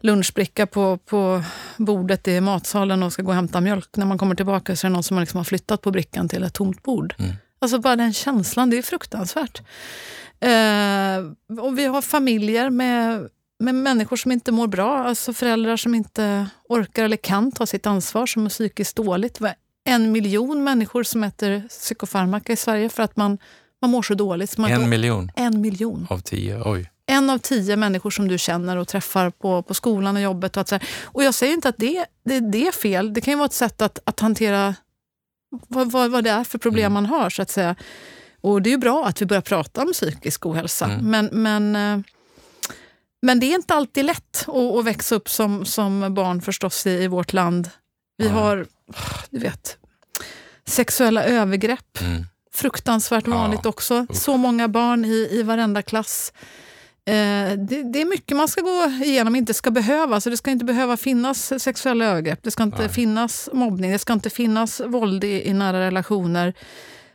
[0.00, 1.42] lunchbricka på, på
[1.76, 3.96] bordet i matsalen och ska gå och hämta mjölk.
[3.96, 6.42] När man kommer tillbaka så är det någon som liksom har flyttat på brickan till
[6.42, 7.14] ett tomt bord.
[7.18, 7.32] Mm.
[7.58, 9.62] Alltså bara den känslan, det är fruktansvärt.
[10.40, 15.04] Eh, och vi har familjer med, med människor som inte mår bra.
[15.04, 19.40] Alltså föräldrar som inte orkar eller kan ta sitt ansvar, som är psykiskt dåligt.
[19.84, 23.38] En miljon människor som äter psykofarmaka i Sverige för att man,
[23.80, 24.58] man mår så dåligt.
[24.58, 25.32] En miljon?
[25.36, 26.06] En miljon.
[26.10, 26.62] Av tio?
[26.64, 30.56] Oj en av tio människor som du känner och träffar på, på skolan och jobbet.
[30.56, 33.14] Och, att och jag säger inte att det, det, det är fel.
[33.14, 34.74] Det kan ju vara ett sätt att, att hantera
[35.68, 36.92] vad, vad, vad det är för problem mm.
[36.92, 37.30] man har.
[37.30, 37.76] så att säga.
[38.40, 40.84] Och det är ju bra att vi börjar prata om psykisk ohälsa.
[40.84, 41.10] Mm.
[41.10, 42.04] Men, men, eh,
[43.22, 46.90] men det är inte alltid lätt att, att växa upp som, som barn förstås i,
[46.90, 47.70] i vårt land.
[48.16, 48.36] Vi mm.
[48.36, 48.66] har,
[49.30, 49.76] du vet,
[50.66, 52.26] Sexuella övergrepp, Mm.
[52.52, 54.06] fruktansvärt Ja, vanligt också.
[54.10, 54.16] usch.
[54.16, 56.32] Så många barn i, i varenda klass.
[57.10, 60.20] Eh, det, det är mycket man ska gå igenom, inte ska behöva.
[60.20, 62.88] Så det ska inte behöva finnas sexuella övergrepp, det ska inte Nej.
[62.88, 66.54] finnas mobbning, det ska inte finnas våld i, i nära relationer.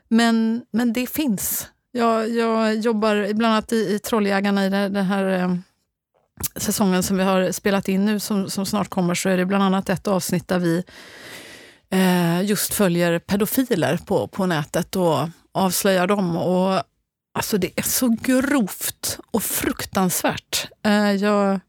[0.08, 1.68] Men, men det finns.
[1.92, 5.56] Jag, jag jobbar bland annat i, i Trolljägarna i den här eh,
[6.56, 9.64] säsongen som vi har spelat in nu, som, som snart kommer, så är det bland
[9.64, 10.84] annat ett avsnitt där vi
[11.90, 15.18] eh, just följer pedofiler på, på nätet och
[15.52, 16.38] avslöjar dem.
[16.38, 16.82] Och,
[17.36, 20.68] alltså det är så grovt och fruktansvärt.
[20.86, 21.60] Eh, jag,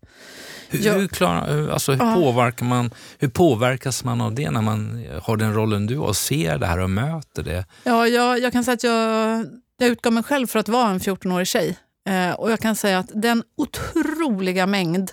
[0.68, 0.92] Hur, Ja.
[0.92, 2.14] hur, hur- alltså, hur, Ja.
[2.14, 6.16] påverkar man, hur påverkas man av det när man har den rollen du har och
[6.16, 7.64] ser det här och möter det?
[7.84, 9.46] ja, jag, jag kan säga att jag,
[9.78, 11.76] jag utgav mig själv för att vara en 14-årig tjej.
[12.08, 15.10] Eh, och jag kan säga att den otroliga mängd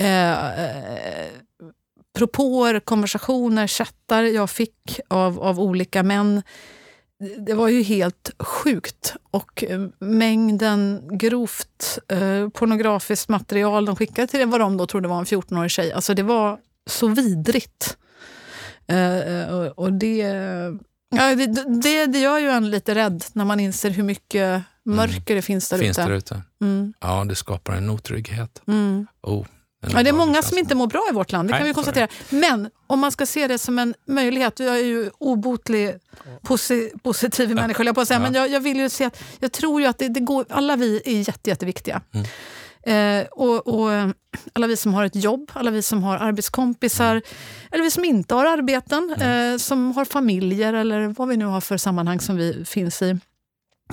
[0.00, 1.28] eh, eh,
[2.18, 6.42] propåer, konversationer, chattar jag fick av, av olika män.
[7.38, 9.14] Det var ju helt sjukt.
[9.30, 15.18] Och eh, mängden grovt eh, pornografiskt material de skickade till vad de då trodde var
[15.18, 15.92] en 14-årig tjej.
[15.92, 16.58] Alltså det var
[16.90, 17.96] så vidrigt.
[18.86, 20.16] Eh, och, och det,
[21.16, 21.46] ja, det,
[21.82, 25.68] det, det gör ju en lite rädd när man inser hur mycket mörker det finns
[25.68, 26.08] där Finns ute.
[26.08, 26.42] där ute?
[26.62, 28.62] Mm, Ja, det skapar en otrygghet.
[28.66, 29.06] mm.
[29.22, 29.46] Oh,
[29.92, 31.74] Ja, det är många som inte mår bra i vårt land, det kan Nej, vi
[31.74, 32.08] konstatera.
[32.30, 35.94] Men om man ska se det som en möjlighet, jag är ju obotlig
[36.42, 38.22] posi positiv människa, höll jag på att säga, Ja.
[38.22, 40.76] men jag, jag vill ju se att, jag tror ju att det, det går, alla
[40.76, 42.00] vi är jätte, jätteviktiga.
[42.14, 42.26] Mm.
[42.86, 43.90] Eh, och, och
[44.52, 47.22] alla vi som har ett jobb, alla vi som har arbetskompisar, Mm.
[47.70, 51.60] eller vi som inte har arbeten, eh, som har familjer eller vad vi nu har
[51.60, 53.18] för sammanhang som vi finns i.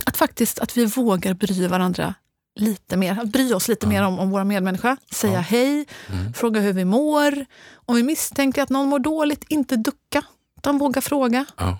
[0.05, 2.13] Att faktiskt att vi vågar bry varandra
[2.59, 3.89] lite mer, att bry oss lite Ja.
[3.89, 4.97] mer om, om våra medmänniskor.
[5.11, 5.39] Säga Ja.
[5.39, 6.33] hej, Mm.
[6.33, 7.45] fråga hur vi mår.
[7.85, 10.23] Om vi misstänker att någon mår dåligt, inte ducka,
[10.57, 11.45] utan våga fråga.
[11.57, 11.77] Ja.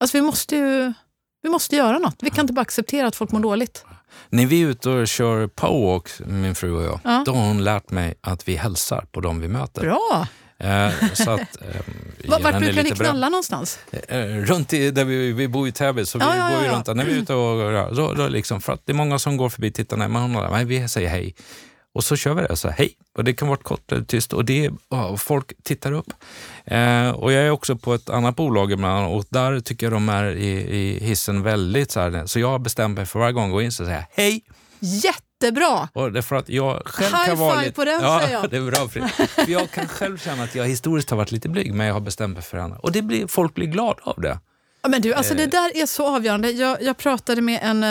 [0.00, 0.92] Alltså vi måste ju
[1.42, 2.16] vi måste göra något.
[2.20, 3.84] Vi kan inte bara acceptera att folk mår dåligt.
[4.28, 7.22] När vi är ute och kör powerwalk, min fru och jag, Ja.
[7.26, 9.80] då har hon lärt mig att vi hälsar på dem vi möter.
[9.80, 10.26] Bra!
[10.58, 11.80] Eh, så att, eh,
[12.42, 13.78] Vart brukar ni knalla någonstans?
[14.08, 16.86] Eh, runt i, där vi, vi bor i Täby, så vi Ja, går ju runt
[16.86, 16.94] där.
[16.94, 19.48] När vi är ute och då, då liksom, för att det är många som går
[19.48, 21.34] förbi, tittar ner, men hon har, nej, vi säger hej.
[21.94, 22.92] Och så kör vi det, så här, hej.
[23.16, 26.12] Och det kan vara kort eller tyst och, det, och folk tittar upp.
[26.64, 30.08] Eh, och jag är också på ett annat bolag ibland och där tycker jag de
[30.08, 33.52] är i, i hissen väldigt så här, så jag bestämt mig för varje gång jag
[33.52, 34.42] går in så säger jag hej.
[35.42, 35.88] Jättebra!
[35.92, 37.72] Och det är för att jag själv High kan vara lite...
[37.72, 38.50] på den, ja, säger jag.
[38.50, 38.88] det är bra.
[38.88, 42.00] För jag kan själv känna att jag historiskt har varit lite blyg, men jag har
[42.00, 42.76] bestämt mig för henne.
[42.82, 44.38] Och det blir, folk blir glada av det.
[44.82, 45.36] Ja, men du, alltså Eh.
[45.38, 46.50] det där är så avgörande.
[46.50, 47.82] Jag, jag pratade med en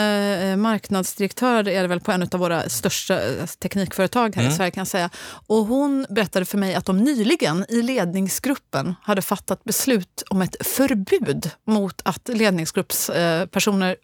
[0.50, 4.56] eh, marknadsdirektör är det väl på en av våra största eh, teknikföretag här i Mm.
[4.56, 4.70] Sverige.
[4.70, 5.10] kan jag säga.
[5.46, 10.56] Och hon berättade för mig att de nyligen i ledningsgruppen hade fattat beslut om ett
[10.66, 13.94] förbud mot att ledningsgruppspersoner eh,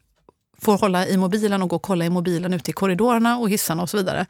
[0.63, 3.83] får hålla i mobilen och gå och kolla i mobilen ute i korridorerna och hissarna
[3.83, 4.27] och så vidare.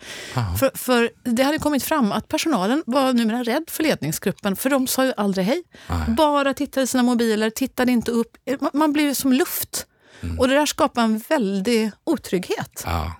[0.58, 4.86] För, för det hade kommit fram att personalen var numera rädd för ledningsgruppen för de
[4.86, 5.62] sa ju aldrig hej.
[5.88, 5.98] Nej.
[6.08, 8.36] Bara tittade i sina mobiler, tittade inte upp.
[8.60, 9.86] Man, man blir ju som luft.
[10.22, 10.38] Mm.
[10.38, 12.82] Och det där skapar en väldig otrygghet.
[12.84, 13.12] Ja.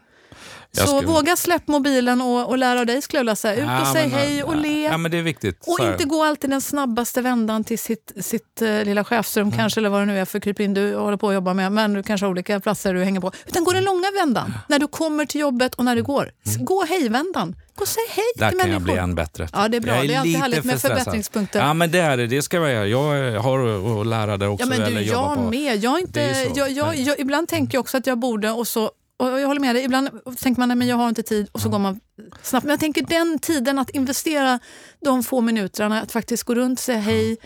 [0.77, 3.55] Jag Så skulle- våga släpp mobilen och, och lära av dig skulle jag vilja säga.
[3.55, 4.83] Ut och Ja, säg men, hej och ja, le.
[4.83, 5.65] Ja, men det är viktigt.
[5.67, 9.59] Och inte gå alltid den snabbaste vändan till sitt, sitt eh, lilla chefsrum Mm.
[9.59, 11.73] kanske, eller vad det nu är för krypin du håller på att jobba med.
[11.73, 13.33] Men du kanske har olika platser du hänger på.
[13.47, 14.55] Utan gå den långa vändan.
[14.69, 16.31] När du kommer till jobbet och när du går.
[16.47, 17.57] S- Gå hejvändan.
[17.75, 18.41] Gå och säg hej Mm.
[18.41, 18.89] Där till kan människor.
[18.89, 19.49] jag bli än bättre.
[19.53, 19.95] Ja, det är bra.
[19.97, 20.99] Jag Det är alltid härligt med stressad.
[20.99, 21.61] förbättringspunkter.
[21.61, 22.27] Ja, men det är det.
[22.27, 22.87] Det ska jag göra.
[22.87, 24.65] Jag har att lära där också.
[24.67, 25.43] Ja, men du, eller jag på.
[25.51, 25.77] med.
[25.85, 28.69] Jag är inte, är jag, jag, jag, ibland tänker jag också att jag borde och
[28.69, 28.91] så
[29.31, 29.85] och jag håller med dig.
[29.85, 30.09] Ibland
[30.39, 32.01] tänker man att jag har inte tid och så går man
[32.43, 32.65] snabbt.
[32.65, 34.59] Men jag tänker den tiden att investera
[35.01, 37.37] de få minuterna, att faktiskt gå runt och säga hej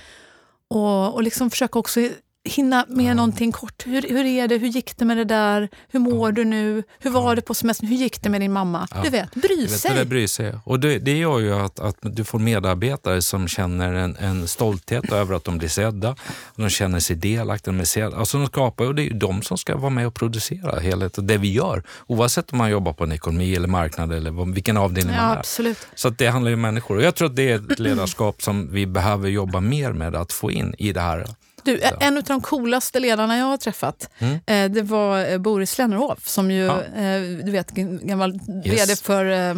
[0.69, 2.01] och, och liksom försöka också
[2.47, 3.87] hinna med någonting kort.
[3.87, 4.57] Hur, hur är det?
[4.59, 5.69] Hur gick det med det där?
[5.89, 6.83] Hur mår du nu?
[6.99, 7.87] Hur var det på semestern?
[7.89, 8.89] Hur gick det med din mamma?
[9.05, 9.95] Du vet, bry vet sig.
[9.95, 10.55] det bryr sig.
[10.65, 15.13] Och det, det gör ju att, att du får medarbetare som känner en, en stolthet
[15.13, 16.17] över att de blir sedda.
[16.57, 17.73] De känner sig delaktiga.
[17.73, 18.17] De är sedda.
[18.17, 21.27] Alltså de skapar, och det är ju de som ska vara med och producera helheten,
[21.27, 21.83] det vi gör.
[22.07, 25.39] Oavsett om man jobbar på en ekonomi eller marknad eller vilken avdelning Ja, man är.
[25.39, 25.87] absolut.
[25.95, 26.97] Så det handlar ju om människor.
[26.97, 30.33] Och jag tror att det är ett ledarskap som vi behöver jobba mer med att
[30.33, 31.27] få in i det här.
[31.67, 34.35] Du, en av de coolaste ledarna jag har träffat Mm.
[34.47, 36.83] eh, det var eh, Boris Lennerhoff som ju, Ja.
[36.83, 38.33] eh, du vet, gammal
[38.65, 38.81] Yes.
[38.89, 39.55] vd för eh,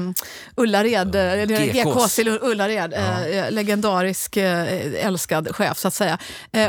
[0.57, 2.19] Ullared, eh, GKs.
[2.19, 2.95] I Ullared.
[2.95, 6.19] Eh, legendarisk, älskad chef så att säga.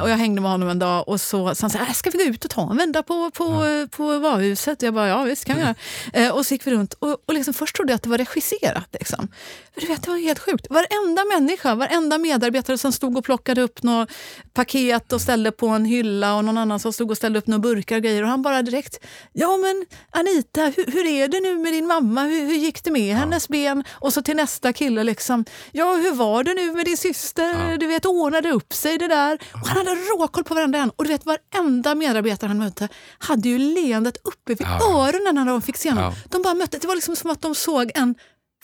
[0.02, 2.10] Och jag hängde med honom en dag och så sa han så här, "Äh, ska
[2.10, 4.82] vi gå ut och ta en vända på, på, eh, på varuhuset?
[4.82, 5.76] Jag bara, ja visst kan vi göra.
[6.14, 8.18] Eh, och så gick vi runt och, och liksom först trodde jag att det var
[8.18, 8.88] regisserat.
[8.92, 9.28] Liksom.
[9.74, 10.68] För du vet, det var helt sjukt.
[10.70, 14.10] Varenda människa, varenda medarbetare som stod och plockade upp något
[14.54, 17.60] paket och ställde på en hylla och någon annan som stod och ställde upp några
[17.60, 18.24] burkar och grejer.
[18.24, 19.00] Och han bara direkt,
[19.34, 22.24] ja men Anita, hur, hur är det nu med din mamma?
[22.24, 23.84] Hur, hur gick det med hennes ben?
[23.92, 27.70] Och så till nästa kille, liksom, ja hur var det nu med din syster?
[27.72, 27.78] Ja.
[27.78, 29.40] Du vet, ordnade upp sig det där?
[29.54, 30.80] Och han hade råkoll på varandra.
[30.80, 30.90] en.
[30.96, 32.88] Och du vet, varenda medarbetare han mötte
[33.20, 35.08] hade ju leendet uppe vid Ja.
[35.08, 36.04] öronen när de fick se honom.
[36.04, 36.14] Ja.
[36.30, 38.16] De bara mötte, det var liksom som att de såg en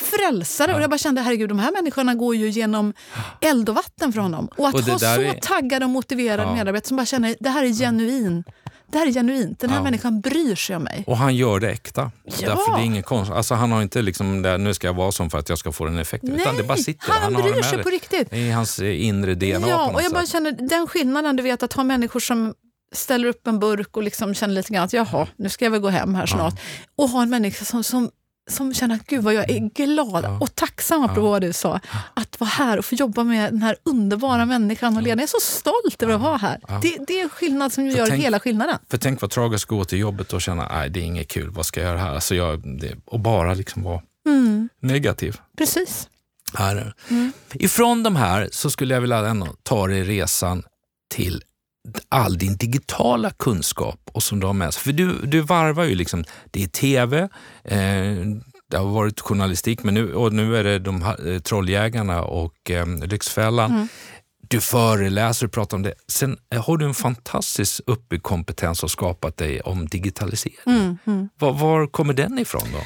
[0.01, 0.71] frälsare.
[0.71, 0.75] Ja.
[0.77, 2.93] Och jag bara kände, herregud, de här människorna går ju genom
[3.41, 4.49] eld och vatten för honom.
[4.57, 6.53] Och att Och ha där så är- taggade och motiverade Ja.
[6.55, 8.43] medarbetare som bara känner, det här är genuin.
[8.91, 9.59] Det här är genuint.
[9.59, 9.83] Den här Ja.
[9.83, 11.03] människan bryr sig om mig.
[11.07, 12.11] Och han gör det äkta.
[12.25, 12.31] Ja.
[12.49, 13.31] Därför det är inget konst.
[13.31, 15.71] Alltså han har inte liksom det, nu ska jag vara som för att jag ska
[15.71, 16.35] få den effekten.
[16.35, 17.13] utan det bara sitter där.
[17.19, 18.29] han har det bryr med sig på riktigt.
[18.29, 20.29] Det är i hans eh, inre DNA Ja, och jag bara sätt.
[20.31, 22.53] känner den skillnaden, du vet att ha människor som
[22.93, 25.81] ställer upp en burk och liksom känner lite grann att jaha, nu ska jag väl
[25.81, 26.53] gå hem här snart.
[26.97, 28.09] Och ha en människa som, som,
[28.51, 30.37] som känner att gud vad jag är glad Ja.
[30.41, 31.79] och tacksam, apropå vad du sa,
[32.13, 35.21] att vara här och få jobba med den här underbara människan och Lena.
[35.21, 36.59] Jag är så stolt över att vara här.
[36.67, 36.79] Ja.
[36.81, 38.77] Det, det är en skillnad som För gör tänk- hela skillnaden.
[38.89, 41.49] För tänk vad tragiskt att gå till jobbet och känna nej det är inget kul,
[41.49, 42.13] vad ska jag göra här?
[42.15, 45.37] Alltså jag, det, och bara liksom vara Mm, negativ.
[45.57, 46.09] precis.
[46.53, 46.93] Här.
[47.09, 47.31] Mm.
[47.53, 50.63] Ifrån de här så skulle jag vilja ändå ta dig resan
[51.09, 51.43] till
[52.09, 54.83] all din digitala kunskap och som du har med sig.
[54.83, 57.29] För du, du varvar ju liksom, det är tv,
[57.63, 58.25] eh,
[58.71, 62.87] det har varit journalistik men nu, och nu är det de eh, Trolljägarna och eh,
[62.87, 63.71] Lyxfällan.
[63.71, 63.87] Mm.
[64.47, 65.93] Du föreläser och pratar om det.
[66.07, 70.57] Sen eh, har du en fantastisk uppbyggd kompetens och skapat dig om digitalisering.
[70.65, 71.29] Mm, mm.
[71.39, 72.79] Var, var kommer den ifrån då?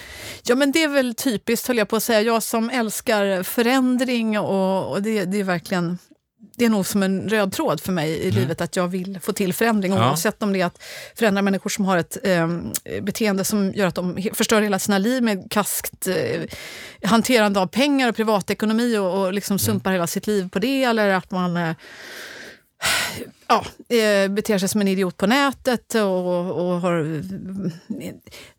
[0.44, 2.22] Ja, men det är väl typiskt, höll jag på att säga.
[2.22, 5.98] Jag som älskar förändring och, och det, det är verkligen
[6.56, 9.34] det är nog som en röd tråd för mig i livet att jag vill få
[9.34, 10.10] till förändring Ja.
[10.10, 10.84] oavsett om det är att
[11.16, 12.48] förändra människor som har ett eh,
[13.02, 16.42] beteende som gör att de förstör hela sina liv med kaskt eh,
[17.04, 21.10] hanterande av pengar och privatekonomi och, och liksom sumpar hela sitt liv på det eller
[21.10, 21.76] att man eh,
[23.48, 27.24] ja, eh, beter sig som en idiot på nätet och, och har...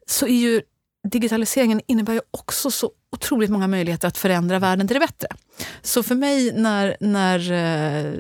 [0.07, 0.63] Så är ju
[1.09, 5.29] digitaliseringen innebär ju också så otroligt många möjligheter att förändra världen till det bättre.
[5.83, 6.97] Så för mig när...
[7.01, 8.15] när eh,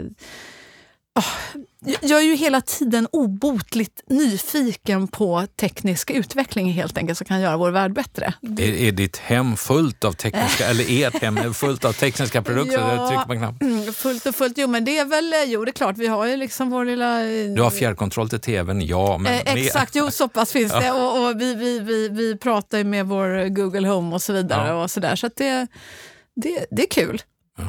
[2.00, 7.56] jag är ju hela tiden obotligt nyfiken på teknisk utveckling helt enkelt som kan göra
[7.56, 8.34] vår värld bättre.
[8.58, 12.78] Är, är ditt hem fullt av tekniska, eller ert hem fullt av tekniska produkter?
[12.78, 13.08] Ja.
[13.08, 13.62] Trycker man knapp.
[13.62, 16.06] Mm, fullt och fullt, jo men det är väl, eh, jo det är klart, vi
[16.06, 17.20] har ju liksom vår lilla...
[17.24, 19.18] eh, Du har fjärrkontroll till tvn, ja.
[19.18, 20.90] Men Eh, exakt, jo så pass finns det.
[20.92, 24.68] Och, och vi, vi, vi, vi pratar ju med vår Google Home och så vidare.
[24.68, 24.82] Ja.
[24.82, 25.66] och så där, så att det,
[26.36, 27.22] det, det är kul.
[27.58, 27.64] Ja.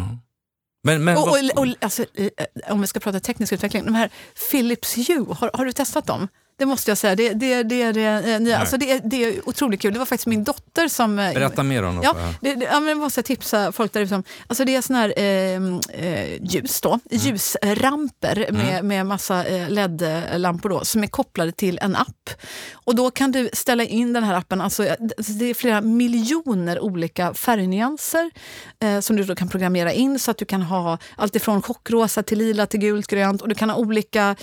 [0.84, 2.30] Men, men Och, och, och, alltså, eh,
[2.74, 4.10] om vi ska prata teknisk utveckling, de här
[4.52, 6.28] Philips Hue, har, har du testat dem?
[6.58, 7.16] Det måste jag säga.
[7.16, 9.94] Det, det, det, är, det, nya- alltså det, det är otroligt kul.
[9.94, 11.20] Det var faktiskt min dotter som...
[11.20, 12.02] eh, berätta mer om det.
[12.04, 14.24] Ja, det, det, ja, men jag måste tipsa folk där ute om.
[14.48, 20.70] Alltså det är såna här eh, eh, ljus då, ljusramper med, med massa eh, LED-lampor
[20.70, 22.30] då, som är kopplade till en app.
[22.74, 26.80] Och då kan du ställa in den här appen, alltså eh, det är flera miljoner
[26.80, 28.32] olika färgnyanser
[28.80, 32.24] eh, som du då kan programmera in så att du kan ha allt ifrån chockrosa
[32.24, 34.36] till lila till gult, grönt och du kan ha olika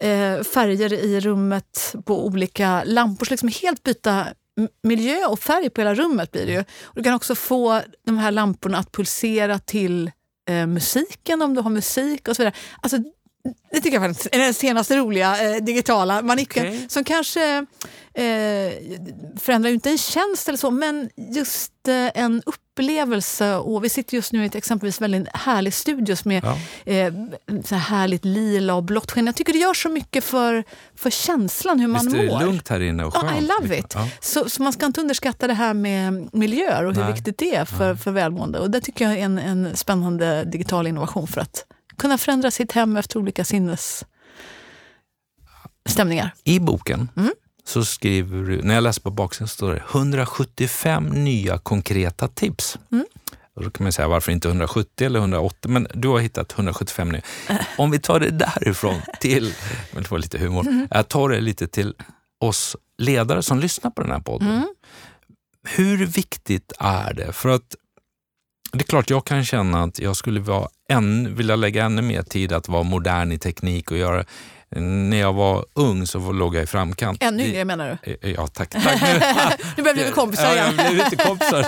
[0.00, 3.26] eh, färger i rummet på olika lampor.
[3.26, 4.26] Så liksom helt byta
[4.82, 6.64] miljö och färg på hela rummet blir det ju.
[6.82, 10.10] Och du kan också få de här lamporna att pulsera till
[10.48, 12.54] eh, musiken om du har musik och så vidare.
[12.80, 12.98] Alltså,
[13.72, 16.86] det tycker jag är den senaste roliga eh, digitala manicken Okej.
[16.88, 17.56] som kanske
[18.14, 18.72] eh,
[19.40, 22.42] förändrar inte en tjänst eller så, men just eh, en
[22.78, 23.54] upplevelse.
[23.54, 26.58] Och vi sitter just nu i ett exempelvis väldigt härlig studio med Ja.
[26.92, 27.12] eh,
[27.64, 29.26] så här härligt lila och blått sken.
[29.26, 30.64] Jag tycker det gör så mycket för,
[30.96, 32.38] för känslan, hur man Visst är mår.
[32.38, 33.42] det lugnt här inne och Ja, skönt?
[33.42, 33.92] I love it.
[33.94, 34.08] Ja.
[34.20, 37.12] Så, så man ska inte underskatta det här med miljöer och hur Nej.
[37.12, 38.58] viktigt det är för, för välmående.
[38.58, 41.64] Och det tycker jag är en, en spännande digital innovation för att
[41.98, 46.30] kunna förändra sitt hem efter olika sinnesstämningar.
[46.44, 47.32] I boken Mm.
[47.66, 52.78] Så skriver du, när jag läser på baksidan står det 175 nya konkreta tips.
[52.92, 53.04] Mm.
[53.56, 57.08] Och då kan man säga varför inte 170 eller 180, men du har hittat 175
[57.08, 57.22] nya.
[57.78, 59.54] Om vi tar det därifrån till,
[59.92, 60.88] men det var lite humor, Mm.
[60.90, 61.94] jag tar det lite till
[62.40, 64.48] oss ledare som lyssnar på den här podden.
[64.48, 64.68] Mm.
[65.68, 67.32] Hur viktigt är det?
[67.32, 67.74] För att
[68.72, 72.22] det är klart jag kan känna att jag skulle vara än, vilja lägga ännu mer
[72.22, 74.24] tid att vara modern i teknik och göra
[74.80, 77.22] när jag var ung så låg jag i framkant.
[77.22, 78.12] Ännu yngre menar du?
[78.22, 78.70] Eh, Ja, tack.
[78.70, 79.02] tack.
[79.76, 80.74] Nu börjar vi bli kompisar Ja, igen.
[80.76, 81.66] jag blev lite kompisar.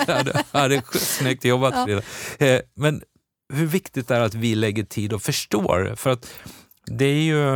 [0.51, 1.85] Ja, det är snyggt jobbat Ja.
[1.85, 2.01] Frida.
[2.55, 3.01] Eh, Men
[3.53, 5.93] hur viktigt är det att vi lägger tid och förstår?
[5.95, 6.27] För att
[6.85, 7.47] det är ju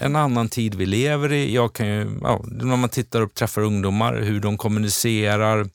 [0.00, 1.54] en annan tid vi lever i.
[1.54, 5.66] Jag kan ju, ja, när man tittar och träffar ungdomar, hur de kommunicerar,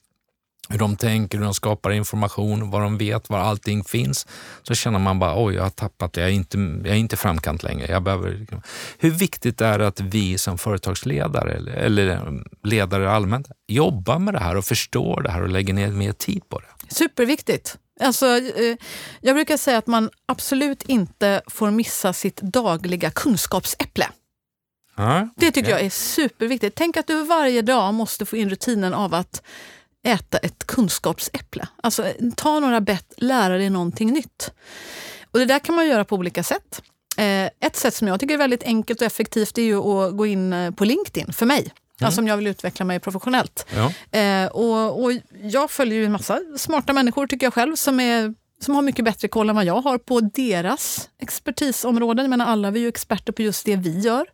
[0.68, 4.26] hur de tänker, hur de skapar information, vad de vet, var allting finns,
[4.62, 7.16] så känner man bara oj, jag har tappat det, jag är inte, jag är inte
[7.16, 7.86] framkant längre.
[7.92, 8.46] Jag behöver...
[8.98, 14.40] Hur viktigt är det att vi som företagsledare eller, eller ledare allmänt jobbar med det
[14.40, 16.94] här och förstår det här och lägger ner mer tid på det?
[16.94, 17.78] Superviktigt.
[18.00, 18.76] Alltså, eh,
[19.20, 24.06] jag brukar säga att man absolut inte får missa sitt dagliga kunskapsäpple.
[24.96, 26.76] Ja, Det tycker jag är superviktigt.
[26.76, 29.42] Tänk att du varje dag måste få in rutinen av att
[30.06, 31.68] äta ett kunskapsäpple.
[31.82, 34.52] Alltså ta några bett, lära dig någonting nytt.
[35.30, 36.82] Och det där kan man göra på olika sätt.
[37.16, 40.26] Eh, ett sätt som jag tycker är väldigt enkelt och effektivt är ju att gå
[40.26, 41.72] in eh, på LinkedIn, för mig.
[42.00, 43.66] Alltså om jag vill utveckla mig professionellt.
[43.74, 44.18] Ja.
[44.18, 48.34] Eh, och, och jag följer ju en massa smarta människor tycker jag själv som, är,
[48.60, 52.22] som har mycket bättre koll än vad jag har på deras expertisområden.
[52.24, 54.26] Jag menar, alla vi är ju experter på just det vi gör.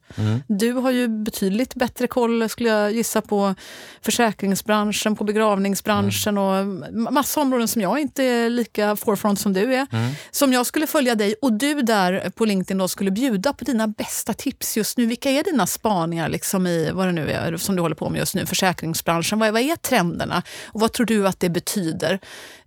[0.49, 3.55] Du har ju betydligt bättre koll skulle jag gissa på
[4.03, 9.75] försäkringsbranschen, på begravningsbranschen och m- massa områden som jag inte är lika forefront som du
[9.75, 9.87] är.
[10.31, 13.65] Så om jag skulle följa dig och du där på LinkedIn då skulle bjuda på
[13.65, 15.07] dina bästa tips just nu.
[15.07, 18.19] Vilka är dina spaningar liksom i vad det nu är som du håller på med
[18.19, 18.47] just nu?
[18.47, 19.39] Försäkringsbranschen.
[19.39, 20.43] Vad är, vad är trenderna?
[20.67, 22.19] Och vad tror du att det betyder?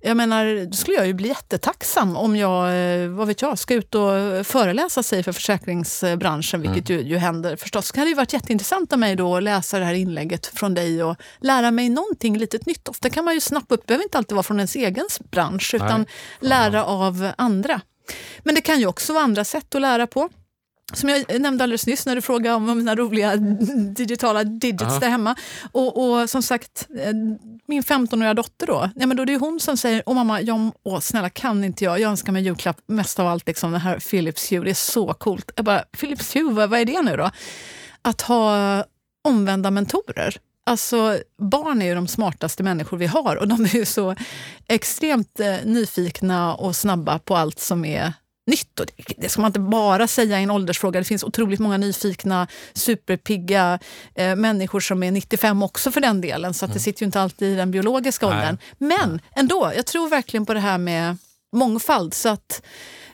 [0.01, 2.67] Jag menar, då skulle jag ju bli jättetacksam om jag,
[3.01, 4.11] eh, vad vet jag, ska ut och
[4.47, 7.91] föreläsa sig för försäkringsbranschen, vilket ju, ju händer förstås.
[7.91, 11.03] Det hade ju varit jätteintressant av mig då att läsa det här inlägget från dig
[11.03, 12.87] och lära mig någonting litet nytt.
[12.87, 15.73] Ofta kan man ju snappa upp, det behöver inte alltid vara från ens egen bransch,
[15.73, 16.05] utan
[16.39, 17.81] lära av andra.
[18.43, 20.29] Men det kan ju också vara andra sätt att lära på.
[20.93, 23.35] Som jag nämnde alldeles nyss när du frågade om mina roliga
[23.95, 24.99] digitala digits Ja.
[24.99, 25.35] där hemma.
[25.71, 27.13] Och, och som sagt, eh,
[27.67, 30.41] min 15-åriga dotter då, ja, men då är det ju hon som säger, åh mamma,
[30.41, 33.81] jag, åh, snälla kan inte jag, jag önskar mig julklapp mest av allt, liksom, den
[33.81, 35.51] här Philips Hue, det är så coolt.
[35.55, 37.31] Jag bara, Philips Hue, vad, vad är det nu då?
[38.01, 38.83] Att ha
[39.23, 40.37] omvända mentorer.
[40.65, 44.15] Alltså, barn är ju de smartaste människor vi har och de är ju så
[44.67, 48.13] extremt eh, nyfikna och snabba på allt som är
[48.47, 48.79] nytt.
[48.79, 50.99] Och det, det ska man inte bara säga i en åldersfråga.
[50.99, 53.79] Det finns otroligt många nyfikna, superpigga
[54.15, 56.53] eh, människor som är 95 också för den delen.
[56.53, 58.37] Så att det sitter ju inte alltid i den biologiska Nej.
[58.37, 58.57] åldern.
[58.77, 61.17] Men ändå, jag tror verkligen på det här med
[61.55, 62.13] mångfald.
[62.13, 62.61] Så att,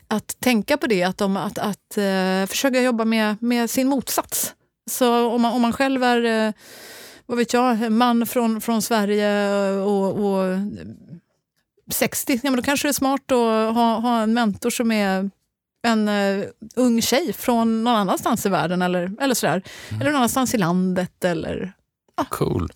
[0.08, 4.54] att tänka på det, att, de, att, att eh, försöka jobba med, med sin motsats.
[4.90, 6.52] Så om man, om man själv är, eh,
[7.26, 10.58] vad vet jag, man från, från Sverige och, och
[11.90, 15.30] 60, ja, men då kanske det är smart att ha, ha en mentor som är
[15.86, 16.44] en uh,
[16.76, 19.62] ung tjej från någon annanstans i världen eller, eller sådär.
[19.88, 21.24] Eller någon annanstans i landet.
[21.24, 21.72] Eller,
[22.28, 22.72] Cool.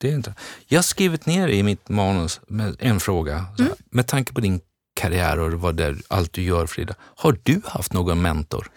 [0.00, 0.34] Det är inte.
[0.66, 3.46] Jag har skrivit ner i mitt manus med en fråga.
[3.58, 4.60] Här, Med tanke på din
[5.00, 6.94] karriär och vad det, allt du gör Frida.
[7.00, 8.70] Har du haft någon mentor?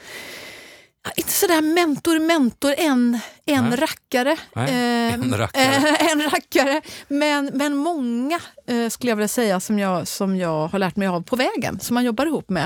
[1.04, 3.80] Ja, Inte sådär mentor, mentor, en, en Nej.
[3.80, 4.38] rackare.
[4.56, 4.70] Nej,
[5.08, 5.96] Eh, en rackare.
[6.12, 6.82] en rackare.
[7.08, 11.08] Men, men många eh, skulle jag vilja säga som jag, som jag har lärt mig
[11.08, 12.64] av på vägen, som man jobbar ihop med.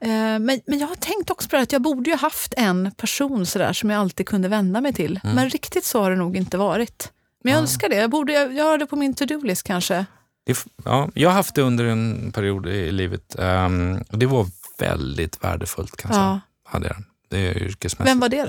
[0.00, 2.90] Eh, men, men jag har tänkt också på det att jag borde ju haft en
[2.96, 5.20] person sådär som jag alltid kunde vända mig till.
[5.24, 5.36] Mm.
[5.36, 7.12] Men riktigt så har det nog inte varit.
[7.44, 7.96] Men jag önskar det.
[7.96, 10.06] Jag borde jag, jag har det på min to-do-list kanske.
[10.46, 13.36] Det Ja, jag har haft det under en period i livet.
[13.38, 14.46] ehm, och det var
[14.78, 16.22] väldigt värdefullt kan jag Ja.
[16.24, 16.40] säga.
[16.68, 16.96] Hade jag.
[17.28, 18.10] Det är yrkesmässigt.
[18.10, 18.42] Vem var det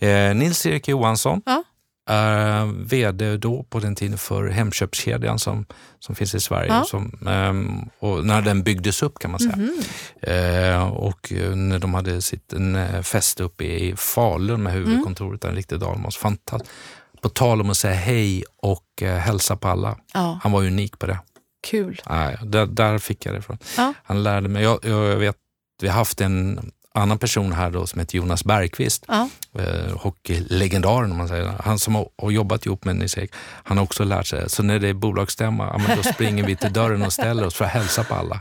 [0.00, 0.06] då?
[0.06, 1.62] Eh, Nils-Erik Johansson Ja.
[2.06, 5.66] är vd då på den tiden för Hemköpskedjan som,
[5.98, 6.68] som finns i Sverige.
[6.72, 6.84] Ja.
[6.84, 9.56] Som, ehm, och när den byggdes upp kan man säga.
[9.56, 9.82] Mhm.
[10.22, 15.44] Eh, och eh, när de hade sitt en, eh, fäste uppe i Falun med huvudkontoret,
[15.44, 16.16] en riktig dalmas.
[16.16, 16.72] Fantastiskt.
[17.20, 19.96] På tal om att säga hej och eh, hälsa på alla.
[20.14, 21.18] Ja, Han var unik på det.
[21.66, 22.00] kul.
[22.10, 23.58] Nej, där, där fick jag det ifrån.
[23.76, 23.94] Ja.
[24.04, 24.62] Han lärde mig.
[24.62, 25.36] Jag, jag vet,
[25.82, 29.28] vi har haft en annan person här då som heter Jonas Bergqvist, Ja.
[29.58, 31.52] eh, hockeylegendaren om man säger.
[31.64, 33.32] Han som har, har jobbat ihop med Nils Erik,
[33.64, 34.50] han har också lärt sig.
[34.50, 37.54] Så när det är bolagsstämma, ja, men då springer vi till dörren och ställer oss
[37.54, 38.40] för att hälsa på alla.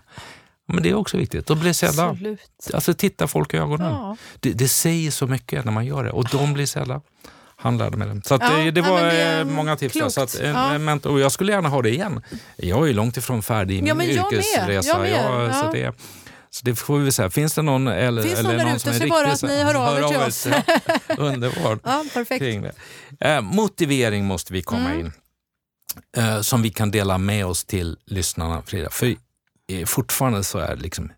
[0.67, 1.45] Ja, men det är också viktigt.
[1.47, 2.15] Då blir sedda.
[2.73, 3.91] Alltså titta folk i ögonen.
[3.91, 4.17] Ja.
[4.39, 7.01] Det, det säger så mycket när man gör det och de blir sedda.
[7.55, 8.21] Han lärde mig det.
[8.27, 9.93] Så att Ja, det, det var men det eh, många tips.
[9.93, 10.13] klokt.
[10.13, 10.73] Så att, en, Ja.
[10.73, 12.21] en mentor, och jag skulle gärna ha det igen.
[12.55, 14.33] Jag är långt ifrån färdig i min men jag med.
[14.33, 15.07] yrkesresa.
[15.07, 15.55] Jag med.
[15.55, 15.91] Så, det,
[16.53, 17.29] så det får vi säga.
[17.29, 19.43] Finns det någon, eller, Finns någon eller där någon ute som är så bara att
[19.43, 20.47] ni hör av er till oss.
[21.07, 21.79] Ja, underbart.
[21.83, 22.75] Ja, perfekt.
[23.19, 24.99] Eh, motivering måste vi komma Mm.
[24.99, 25.11] in.
[26.17, 28.89] Eh, som vi kan dela med oss till lyssnarna, Frida.
[28.89, 29.15] För
[29.67, 31.11] eh, fortfarande så är det liksom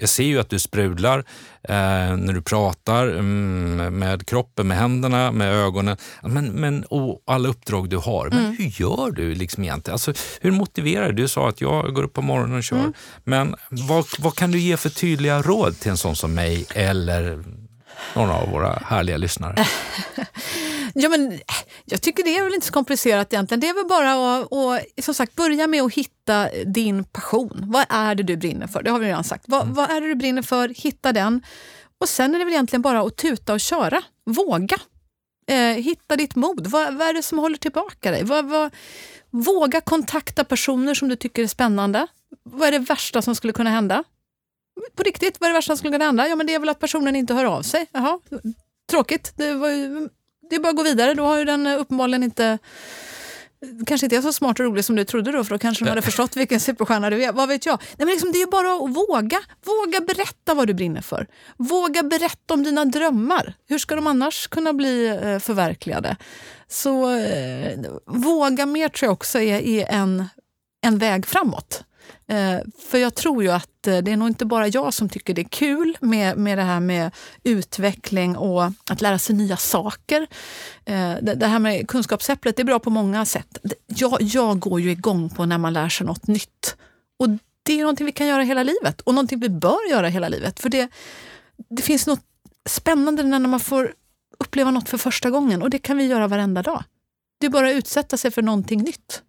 [0.00, 1.18] jag ser ju att du sprudlar
[1.62, 1.74] eh,
[2.16, 5.96] när du pratar mm, med kroppen, med händerna, med ögonen.
[6.22, 8.28] Men, men, och alla uppdrag du har.
[8.30, 8.56] Men Mm.
[8.58, 9.94] hur gör du liksom egentligen?
[9.94, 11.22] Alltså, hur motiverar du?
[11.22, 12.78] Du sa att jag går upp på morgonen och kör.
[12.78, 12.92] Mm.
[13.24, 17.44] Men vad, vad kan du ge för tydliga råd till en sån som mig eller
[18.14, 19.54] några av våra härliga lyssnare?
[20.94, 21.40] Ja, men,
[21.84, 23.60] Jag tycker det är väl inte så komplicerat egentligen.
[23.60, 27.64] Det är väl bara att, och, som sagt, börja med att hitta din passion.
[27.66, 28.82] Vad är det du brinner för?
[28.82, 29.44] Det har vi redan sagt.
[29.46, 29.74] Vad, mm.
[29.74, 30.68] vad är det du brinner för?
[30.68, 31.42] Hitta den.
[32.00, 34.02] Och sen är det väl egentligen bara att tuta och köra.
[34.26, 34.76] Våga.
[35.46, 36.66] Eh, hitta ditt mod.
[36.66, 38.24] Vad, vad, är det som håller tillbaka dig?
[38.24, 38.74] Vad, vad,
[39.30, 42.06] våga kontakta personer som du tycker är spännande.
[42.42, 44.04] Vad är det värsta som skulle kunna hända?
[44.96, 46.28] På riktigt, vad är det värsta som skulle kunna hända?
[46.28, 47.86] Ja, men det är väl att personen inte hör av sig.
[47.92, 48.20] Jaha,
[48.90, 49.32] tråkigt.
[49.36, 50.08] Det, var ju,
[50.50, 51.14] det är bara att gå vidare.
[51.14, 52.58] Då har ju den uppenbarligen inte
[53.86, 55.88] kanske inte är så smart och rolig som du trodde då, för då kanske de
[55.88, 57.32] hade förstått vilken superstjärna du är.
[57.32, 57.82] Vad vet jag?
[57.82, 59.40] Nej, men liksom, det är bara att våga.
[59.64, 61.26] Våga berätta vad du brinner för.
[61.56, 63.54] Våga berätta om dina drömmar.
[63.68, 66.16] Hur ska de annars kunna bli eh, förverkligade?
[66.68, 70.24] Så eh, våga mer tror jag också är, är en,
[70.80, 71.84] en väg framåt.
[72.26, 75.34] Eh, för jag tror ju att eh, det är nog inte bara jag som tycker
[75.34, 77.10] det är kul med, med det här med
[77.42, 80.26] utveckling och att lära sig nya saker.
[80.84, 83.58] Eh, det, det, här med kunskapsäpplet det är bra på många sätt.
[83.86, 86.76] Jag, jag går ju igång på när man lär sig något nytt.
[87.18, 87.28] Och
[87.62, 90.60] det är någonting vi kan göra hela livet och någonting vi bör göra hela livet.
[90.60, 90.88] För det,
[91.70, 92.24] det finns något
[92.68, 93.94] spännande när man får
[94.38, 96.84] uppleva något för första gången och det kan vi göra varenda dag.
[97.40, 99.22] Det är bara att utsätta sig för någonting nytt.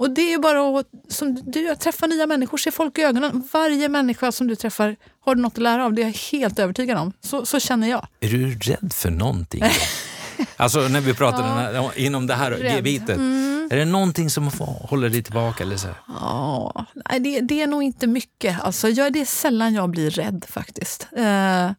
[0.00, 3.48] Och det är bara att som du, träffa nya människor, se folk i ögonen.
[3.52, 5.92] Varje människa som du träffar har du något att lära av.
[5.92, 7.12] Det är jag helt övertygad om.
[7.20, 8.06] Så, så känner jag.
[8.20, 9.62] Är du rädd för någonting?
[10.56, 13.16] alltså när vi pratar ja, här, inom det här gebitet.
[13.16, 13.68] Mm.
[13.70, 15.64] Är det någonting som håller dig tillbaka?
[15.64, 15.88] Eller så?
[16.08, 18.60] Ja, nej, det, det, är nog inte mycket.
[18.60, 21.08] Alltså, jag, det är sällan jag blir rädd faktiskt.
[21.16, 21.70] Eh,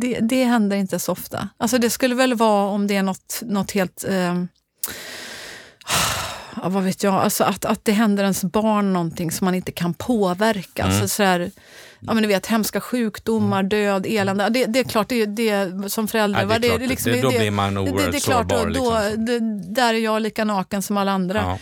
[0.00, 1.48] det, det händer inte så ofta.
[1.56, 4.04] Alltså, det skulle väl vara om det är något, något helt...
[4.08, 4.34] Eh,
[6.62, 9.72] ja, vad vet jag, alltså att, att det händer ens barn någonting som man inte
[9.72, 10.82] kan påverka.
[10.82, 10.94] Mm.
[10.94, 11.50] Alltså sådär,
[12.00, 13.68] ja, men du vet, hemska sjukdomar, mm.
[13.68, 14.48] död, elände.
[14.48, 16.40] Det, det är klart, det, det som förälder.
[16.40, 18.44] Ja, det är klart, liksom, det, då blir man oerhört det, sårbar.
[18.44, 19.24] Klart, då, liksom.
[19.24, 19.38] det,
[19.74, 21.38] där är jag lika naken som alla andra.
[21.38, 21.58] Ja.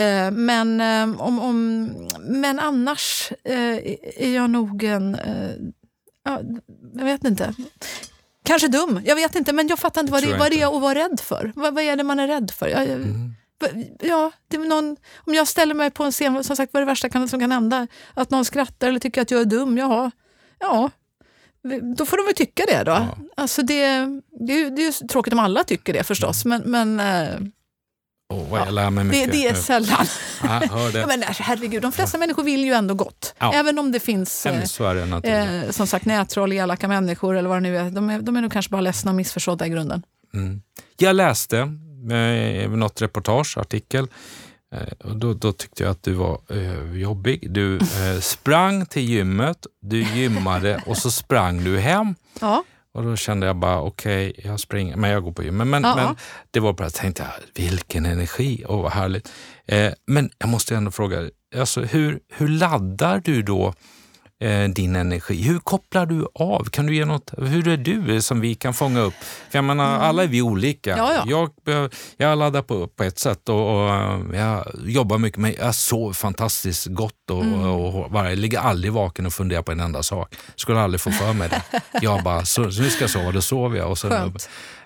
[0.00, 1.84] Eh, men, eh, om, om,
[2.20, 3.76] men annars eh,
[4.16, 5.14] är jag nog en...
[5.14, 5.50] Eh,
[6.24, 6.40] ja,
[6.94, 7.54] jag vet inte.
[8.44, 9.52] Kanske dum, jag vet inte.
[9.52, 11.52] Men jag fattar inte vad det, vad det är att vara rädd för.
[11.54, 12.68] Vad, vad är det man är rädd för?
[12.68, 13.34] Jag, mm
[14.00, 16.86] ja, det är någon, om jag ställer mig på en scen, som sagt vad är
[16.86, 17.86] det värsta som kan hända?
[18.14, 19.78] Att någon skrattar eller tycker att jag är dum?
[19.78, 20.10] Jaha,
[20.58, 20.90] ja,
[21.96, 22.92] då får de väl tycka det då.
[22.92, 23.16] Ja.
[23.36, 23.86] Alltså det,
[24.46, 27.00] det, är, det är tråkigt om alla tycker det förstås, men, men
[28.28, 29.32] Oh, vad jag lär mig mycket.
[29.32, 30.06] Det, det är sällan.
[30.42, 30.62] Ja,
[30.94, 33.34] ja, men herregud, de flesta människor vill ju ändå gott.
[33.38, 33.52] Ja.
[33.54, 34.62] Även om det finns eh,
[35.24, 37.90] eh, som sagt nättroll, elaka människor eller vad det nu är.
[37.90, 40.02] De är, de är nog kanske bara ledsna och missförstådda i grunden.
[40.34, 40.62] Mm.
[40.96, 41.68] Jag läste
[42.10, 44.08] eh, något reportage, artikel.
[44.74, 47.52] Eh, och då, då, tyckte jag att du var eh, jobbig.
[47.52, 52.14] Du eh, sprang till gymmet, du gymmade och så sprang du hem.
[52.40, 52.64] Ja.
[52.94, 55.66] Och då kände jag bara, okej, okay, jag springer, men jag går på gymmet.
[55.66, 56.16] Men, men, men,
[56.50, 59.32] det var bara, jag tänkte vilken energi, och vad härligt.
[59.66, 63.74] Eh, men jag måste ändå fråga, alltså, hur, hur laddar du då
[64.42, 65.42] eh, din energi?
[65.42, 66.64] Hur kopplar du av?
[66.64, 69.14] Kan du ge något, hur är du som vi kan fånga upp?
[69.50, 70.00] För jag menar, mm.
[70.00, 70.96] alla är vi olika.
[70.96, 71.50] Ja, ja.
[71.66, 73.90] Jag, jag laddar på, på ett sätt och, och
[74.34, 77.60] jag jobbar mycket med, jag sover fantastiskt gott och, mm.
[77.60, 80.34] och, och bara, jag ligger aldrig vaken och funderar på en enda sak.
[80.56, 81.80] Skulle aldrig få för mig det.
[82.02, 83.90] Jag bara, så, nu ska jag sova, då sover jag.
[83.90, 84.32] Och så,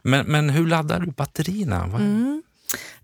[0.03, 1.85] men, men hur laddar du batterierna?
[1.85, 2.43] Mm.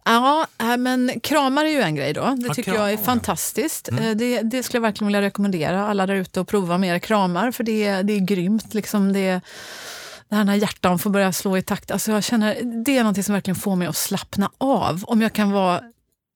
[0.04, 2.36] Ja, äh, men kramar är ju en grej då.
[2.38, 3.88] Det tycker jag är fantastiskt.
[3.88, 4.04] Mm.
[4.04, 7.50] Eh, det, det, skulle jag verkligen vilja rekommendera alla där ute att prova mer kramar,
[7.50, 8.74] för det, det är grymt.
[8.74, 9.40] Liksom det,
[10.28, 11.90] det här när hjärtan får börja slå i takt.
[11.90, 15.04] Alltså jag känner, det är något som verkligen får mig att slappna av.
[15.06, 15.80] Om jag kan vara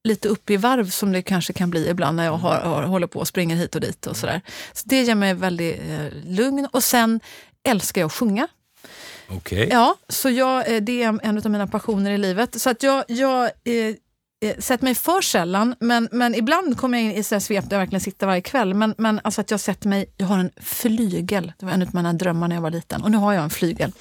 [0.05, 3.07] lite upp i varv som det kanske kan bli ibland när jag har, har, håller
[3.07, 4.07] på och springer hit och dit.
[4.07, 4.41] och sådär.
[4.73, 6.69] Så Det ger mig väldigt eh, lugn.
[6.73, 7.21] Och sen
[7.63, 8.49] älskar jag att sjunga.
[9.37, 9.69] Okay.
[9.71, 12.61] Ja, så jag, eh, det är en av mina passioner i livet.
[12.61, 13.95] Så att jag, jag eh,
[14.45, 17.81] eh sätter mig för sällan, men, men ibland kommer jag in i svep där jag
[17.81, 18.75] verkligen sitter varje kväll.
[18.75, 21.53] Men, men alltså att jag sätter mig, jag har en flygel.
[21.59, 23.03] Det var en av mina drömmar när jag var liten.
[23.03, 23.93] Och nu har jag en flygel.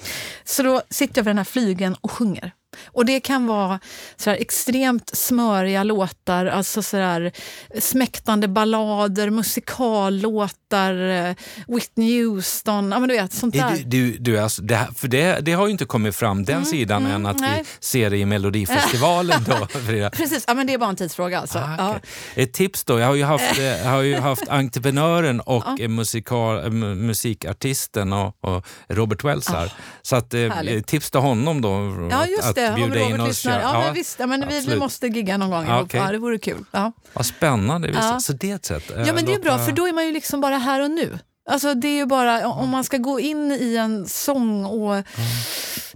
[0.44, 2.52] Så då sitter jag vid den här flygeln och sjunger.
[2.86, 3.80] Och det kan vara
[4.16, 7.30] så extremt smöriga låtar, alltså så
[7.78, 11.34] smäktande ballader, musikallåtar, eh,
[11.68, 13.82] Whitney Houston, ja men du vet sånt där.
[13.86, 17.06] Du, du, alltså, det, för det, det har ju inte kommit fram den mm, sidan
[17.06, 17.62] mm, än att nej.
[17.64, 19.66] vi ser det i Melodifestivalen då.
[20.12, 21.58] Precis, ja men det är bara en tidsfråga alltså.
[21.58, 22.00] Ah, okay.
[22.34, 22.42] ja.
[22.42, 25.88] Ett tips då, jag har ju haft, jag har ju haft entreprenören och ja.
[25.88, 29.66] musikal, musikartisten och, och Robert Wells här.
[29.66, 32.08] Ah, så att, eh, tips till honom då.
[32.10, 33.44] Ja, just det bjuda in oss.
[33.44, 36.00] Ja, ja, men visst, ja, men vi, vi, måste gigga någon gång ja, okay.
[36.00, 36.64] ja, Det vore kul.
[36.70, 36.92] Ja.
[37.12, 37.88] Vad spännande.
[37.88, 38.20] Ja.
[38.20, 38.92] Så det är ett sätt.
[39.06, 41.18] Ja, men det är bra, för då är man ju liksom bara här och nu.
[41.50, 45.04] Alltså det är bara, om man ska gå in i en sång och mm.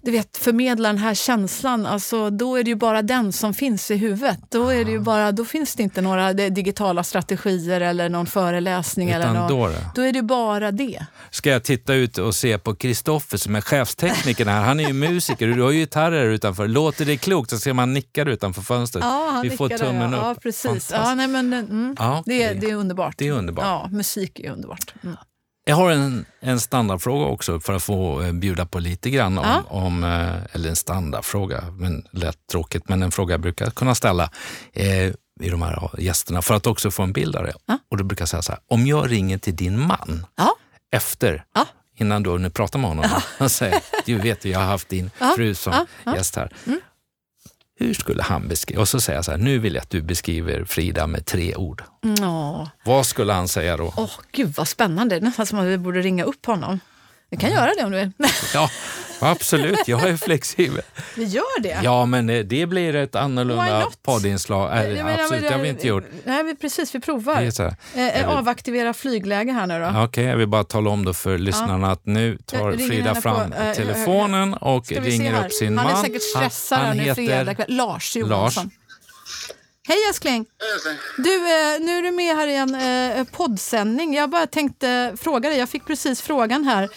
[0.03, 3.91] Du vet, förmedla den här känslan, alltså, då är det ju bara den som finns
[3.91, 4.39] i huvudet.
[4.49, 9.09] Då, är det ju bara, då finns det inte några digitala strategier eller någon föreläsning.
[9.09, 9.75] Utan eller någon, då, då?
[9.95, 11.07] då är det bara det.
[11.31, 14.61] Ska jag titta ut och se på Kristoffer som är chefstekniker här.
[14.63, 16.69] Han är ju musiker och du har ju gitarrer utanför.
[16.69, 19.05] Låter det klokt så ser man nickar utanför fönstret.
[19.05, 20.19] Ja, han Vi får nickade, tummen ja.
[20.19, 20.25] upp.
[20.25, 20.91] Ja, precis.
[20.95, 23.15] Ja, nej, men, mm, Ja, det, det är underbart.
[23.19, 23.65] Det är underbart.
[23.65, 24.95] Ja, musik är underbart.
[25.03, 25.17] Mm.
[25.65, 29.45] Jag har en, en standardfråga också för att få eh, bjuda på lite grann om,
[29.47, 29.63] Ja.
[29.69, 34.31] om eh, eller en standardfråga, men lätt tråkigt, men en fråga jag brukar kunna ställa
[34.73, 35.07] eh,
[35.41, 37.53] i de här gästerna för att också få en bild av det.
[37.67, 37.79] Ja.
[37.91, 40.55] Och då brukar jag säga så här, om jag ringer till din man Ja.
[40.93, 41.45] efter,
[41.97, 43.11] innan du har hunnit prata med honom,
[43.41, 45.73] och säger, du vet jag har haft din fru som.
[45.73, 46.17] Mm.
[46.17, 46.53] Gäst här.
[47.79, 50.03] Hur skulle han beskriva, och så säger jag så här, nu vill jag att du
[50.03, 51.83] beskriver Frida med tre ord.
[52.21, 52.71] Ja.
[52.85, 53.95] Vad skulle han säga då?
[53.97, 55.21] Åh, gud vad spännande.
[55.21, 56.81] Nästan som att vi borde ringa upp honom.
[57.33, 58.11] Vi kan göra det om du vill.
[58.55, 58.71] Ja,
[59.21, 60.83] absolut, jag är flexibel.
[61.17, 61.81] Vi gör det.
[61.83, 64.77] Ja, men eh, det blir ett annorlunda poddinslag.
[64.77, 66.05] Jag Äh, absolut, men det har vi inte gjort.
[66.25, 66.95] Nej, vi, precis.
[66.95, 67.43] Vi Det provar.
[67.95, 69.85] Eh, Jag avaktivera flygläge här nu då.
[69.85, 73.15] Ja, Okej, jag vill bara tala om då för lyssnarna att nu tar Jag Frida
[73.15, 75.97] fram på, eh, telefonen och ringer upp sin han man.
[75.97, 77.55] är säkert stressad han, han han är fredag heter...
[77.55, 77.67] kväll.
[77.77, 78.65] Lars Johansson.
[78.65, 78.73] Lars.
[79.89, 80.47] Hej älskling!
[81.17, 81.31] Du,
[81.85, 84.15] nu är du med här i en poddsändning.
[84.15, 86.89] Jag bara tänkte fråga dig, jag fick precis frågan här.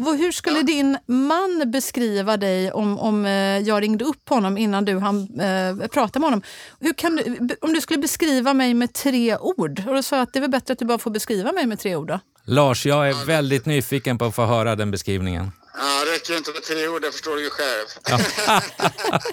[0.00, 4.98] Hur skulle din man beskriva dig om, om eh, jag ringde upp honom innan du
[4.98, 6.42] hann eh, prata med honom?
[6.80, 9.82] Hur kan du, om du skulle beskriva mig med tre ord?
[9.88, 11.66] Och då sa jag att det är väl bättre att du bara får beskriva mig
[11.66, 12.20] med tre ord då.
[12.44, 15.52] Lars, jag är väldigt nyfiken på att få höra den beskrivningen.
[15.78, 17.86] Ja, det räcker inte med tre ord, det förstår du ju själv.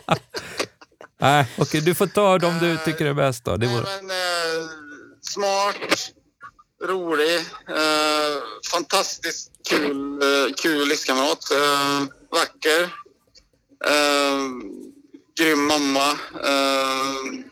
[1.19, 3.57] Nej, okej, du får ta de du tycker är bäst då.
[3.57, 3.85] Det Nej, vore...
[4.01, 4.69] men, eh,
[5.21, 5.75] smart,
[6.83, 7.35] rolig,
[7.69, 8.37] eh,
[8.71, 12.01] fantastiskt kul, eh, kul livskamrat, eh,
[12.31, 12.83] vacker,
[13.85, 14.39] eh,
[15.39, 16.11] grym mamma.
[16.43, 17.43] Eh,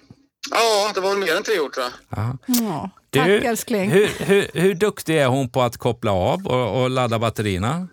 [0.52, 1.94] ja, det var väl mer än tre ord tror jag.
[2.20, 2.38] Ja.
[2.48, 3.90] Ja, tack Du, älskling.
[3.92, 7.88] hur, hur, hur duktig är hon på att koppla av och, och ladda batterierna?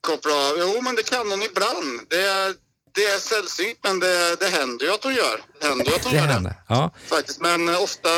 [0.00, 0.54] Koppla av.
[0.58, 2.00] Jo, men det kan hon ibland.
[2.08, 2.54] Det är,
[2.94, 5.40] det är sällsynt, men det, det händer ju att hon gör.
[5.60, 6.50] Det händer ju att hon Det gör händer.
[6.50, 6.56] det.
[6.74, 8.08] Ja, Faktiskt, men ofta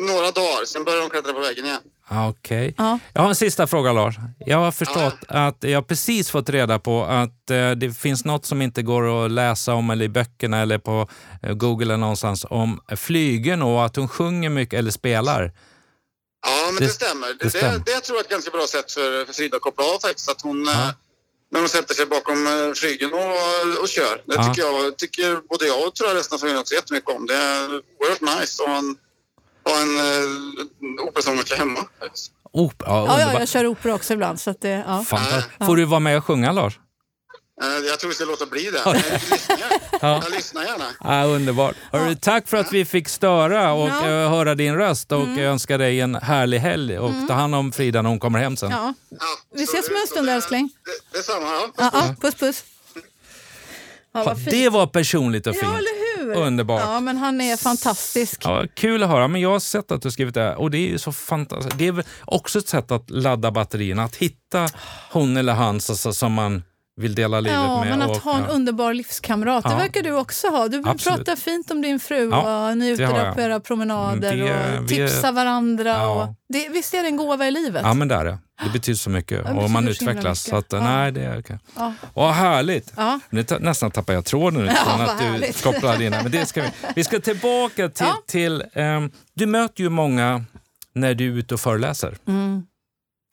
[0.00, 1.80] några dagar, sen börjar de klättra på väggen igen.
[2.08, 2.74] Ah, Okej.
[2.78, 2.98] Ja.
[3.12, 4.14] Jag har en sista fråga Lars.
[4.38, 8.62] Jag har förstått att jag precis fått reda på att eh, det finns något som
[8.62, 11.08] inte går att läsa om eller i böckerna eller på
[11.42, 15.52] eh, Google eller någonstans om flygen och att hon sjunger mycket eller spelar.
[16.46, 17.26] Ja, men Det- det, stämmer.
[17.26, 17.72] Det, det stämmer.
[17.72, 19.98] Det, det tror jag är ett ganska bra sätt för, för Frida att koppla av
[20.00, 20.30] faktiskt.
[20.30, 20.72] Att hon, Ja.
[20.72, 20.90] eh,
[21.52, 24.16] när hon sätter sig bakom eh, flygen och, och kör.
[24.26, 24.44] Det Ja.
[24.54, 27.26] tycker, jag, tycker både jag och tror jag resten av familjen också jättemycket om.
[27.26, 27.64] Det är
[28.00, 28.96] oerhört nice ha en,
[29.70, 31.80] ha en uh, operasångerska hemma.
[32.52, 34.40] Opera, ja, Ja, ja, jag kör opera också ibland.
[34.40, 35.04] Så att det, ja.
[35.04, 35.66] Fantastiskt.
[35.66, 36.78] Får du vara med och sjunga Lars?
[37.62, 38.80] Eh, jag tror vi ska låta bli det.
[38.84, 39.58] Jag lyssnar,
[40.00, 40.20] Ja.
[40.24, 40.84] jag lyssnar gärna.
[41.00, 41.74] Ah, underbart.
[41.92, 44.06] Hörru, tack för att vi fick störa och Ja.
[44.08, 47.72] eh, höra din röst och jag önskar dig en härlig helg och ta hand om
[47.72, 48.70] Frida när hon kommer hem sen.
[48.70, 48.94] Ja.
[49.10, 49.16] Ja,
[49.54, 50.70] Vi ses om en det- stund, det- älskling.
[51.12, 51.46] Det, detsamma.
[51.46, 51.70] Ja.
[51.78, 52.64] Ja, ja, puss puss.
[54.12, 54.34] Ja.
[54.50, 55.72] Det var personligt och fint.
[56.26, 56.42] Hur?
[56.42, 56.82] Underbart.
[56.84, 58.40] Ja, men han är fantastisk.
[58.44, 60.78] Ja, kul att höra, men jag har sett att du skrivit det här och det
[60.78, 61.78] är ju så fantastiskt.
[61.78, 64.68] Det är också ett sätt att ladda batterierna, att hitta
[65.12, 66.62] hon eller han alltså, som man
[66.96, 67.90] vill dela livet Ja, med.
[67.98, 68.48] men att och, ha en ja.
[68.48, 69.76] underbar livskamrat, det Ja.
[69.76, 70.68] verkar du också ha.
[70.68, 71.16] Du Absolut.
[71.18, 74.78] pratar fint om din fru Ja, och ni är ute där på era promenader Det-
[74.78, 76.08] och vi är- tipsar varandra.
[76.10, 77.82] Och det, visst är det en gåva i livet?
[77.84, 78.38] Ja, men det är det.
[78.64, 80.46] Det betyder så mycket betyder och man så utvecklas.
[80.48, 80.68] mycket.
[80.70, 81.58] Så att, nej, det är okej.
[81.76, 81.92] Ja.
[82.14, 82.92] Vad härligt!
[82.96, 83.20] Ja.
[83.30, 86.10] Nu ta, nästan tappar jag tråden nu från att du kopplade in.
[86.10, 86.68] Men det ska vi.
[86.96, 88.06] vi ska tillbaka till...
[88.26, 90.44] Till ehm, du möter ju många
[90.92, 92.16] när du är ute och föreläser.
[92.28, 92.62] Mm.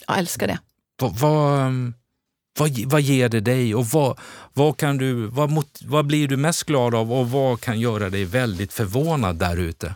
[0.08, 0.60] Jag älskar det.
[1.02, 1.94] Vad, vad, ehm,
[2.60, 4.20] vad, vad ger det dig och vad,
[4.54, 8.10] vad, kan du, vad, mot, vad blir du mest glad av och vad kan göra
[8.10, 9.96] dig väldigt förvånad där ute?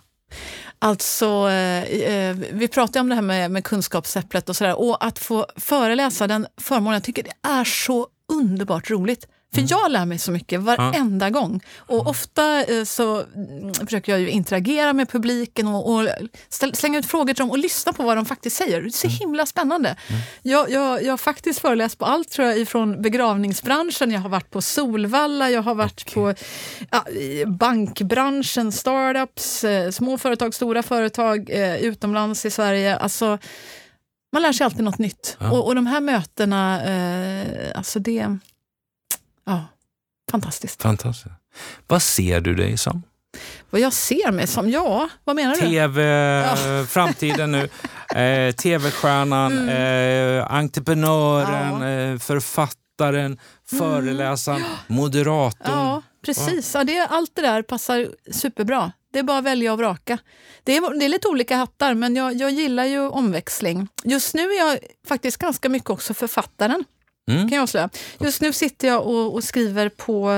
[0.80, 4.80] Alltså, eh, eh vi pratade om det här med, med kunskapsäpplet och sådär.
[4.80, 9.28] Och att få föreläsa den förmånen, jag tycker det är så underbart roligt.
[9.56, 11.62] För jag lär mig så mycket varenda gång.
[11.78, 16.10] Och ofta eh, så mm, försöker jag ju interagera med publiken och, och
[16.74, 18.82] slänga ut frågor till dem och lyssna på vad de faktiskt säger.
[18.82, 19.96] Det är så himla spännande.
[20.42, 24.52] Jag, jag, jag har faktiskt föreläst på allt tror jag, ifrån begravningsbranschen, jag har varit
[24.52, 26.34] på Solvalla, jag har varit på
[26.92, 27.06] ja,
[27.46, 32.98] bankbranschen, startups, eh, små företag, stora företag, eh, utomlands i Sverige.
[32.98, 33.38] Alltså,
[34.34, 35.38] man lär sig alltid något nytt.
[35.40, 35.52] Ja.
[35.52, 38.38] Och, och de här mötena, eh, alltså det...
[39.48, 39.66] Ja,
[40.32, 40.82] fantastiskt.
[40.82, 41.36] Fantastiskt.
[41.88, 43.04] Vad ser du dig som?
[43.70, 44.70] Vad jag ser mig som?
[44.70, 45.60] Ja, vad menar du?
[45.62, 46.86] TV, Ja.
[46.90, 47.70] framtiden nu.
[48.16, 49.70] Eh, TV-stjärnan, Mm.
[50.40, 51.82] eh, entreprenören,
[52.14, 53.38] eh, författaren, författaren,
[53.70, 55.72] föreläsaren, moderatorn.
[55.72, 56.74] Ja, precis.
[56.74, 58.92] Ja, det, allt det där passar superbra.
[59.14, 60.18] Det är bara att välja och vraka.
[60.64, 63.88] Det är, det är lite olika hattar, men jag, jag gillar ju omväxling.
[64.04, 66.84] Just nu är jag faktiskt ganska mycket också författaren.
[67.28, 67.50] Mm.
[67.50, 67.90] kan jag avslöja.
[68.20, 70.32] Just nu sitter jag och, och skriver på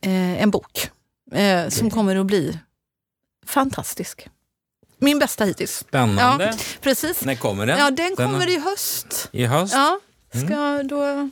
[0.00, 0.90] eh, en bok
[1.32, 2.58] eh, som kommer att bli
[3.46, 4.28] fantastisk.
[4.98, 5.76] Min bästa hittills.
[5.76, 6.44] Spännande.
[6.44, 7.24] Ja, precis.
[7.24, 7.78] När kommer den?
[7.78, 9.28] Ja, den kommer i höst.
[9.32, 9.74] I höst?
[9.74, 10.00] Ja,
[10.34, 11.30] ska, då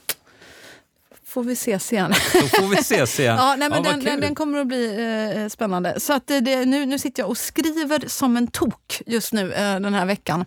[1.26, 2.14] får vi ses igen.
[2.32, 3.36] Då får vi ses igen.
[3.38, 4.96] Ja, nej, men vad den, den, den kommer att bli
[5.36, 6.00] eh, spännande.
[6.00, 9.52] Så att det, det, nu, nu sitter jag och skriver som en tok just nu
[9.52, 10.44] eh, den här veckan.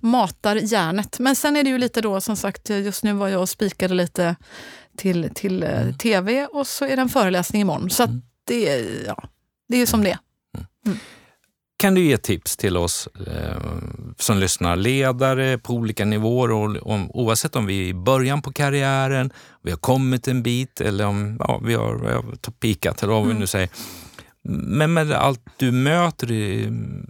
[0.00, 1.18] Matar hjärnet.
[1.18, 3.94] Men sen är det ju lite då, som sagt, just nu var jag och spikade
[3.94, 4.36] lite
[4.96, 5.94] till, till eh, Mm.
[5.94, 7.90] tv och så är det en föreläsning imorgon.
[7.90, 8.10] Så att
[8.46, 9.22] det, är- ja,
[9.68, 10.18] det är som det är.
[11.78, 13.60] Kan du ge tips till oss eh,
[14.18, 18.52] som lyssnar, ledare på olika nivåer, och, om, oavsett om vi är i början på
[18.52, 19.32] karriären,
[19.62, 23.26] vi har kommit en bit eller om ja, vi har, vi har pikat eller vad
[23.26, 23.68] vi nu säger.
[24.44, 26.26] Men med allt du möter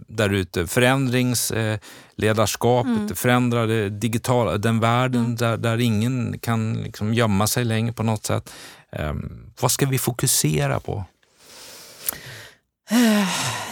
[0.07, 7.47] där ute, förändringsledarskapet, eh, det förändrade digitala, den världen där, där ingen kan liksom gömma
[7.47, 8.53] sig längre på något sätt.
[8.91, 9.13] Eh,
[9.61, 11.05] vad ska vi fokusera på?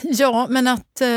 [0.03, 1.01] Ja, men att...
[1.01, 1.07] Eh,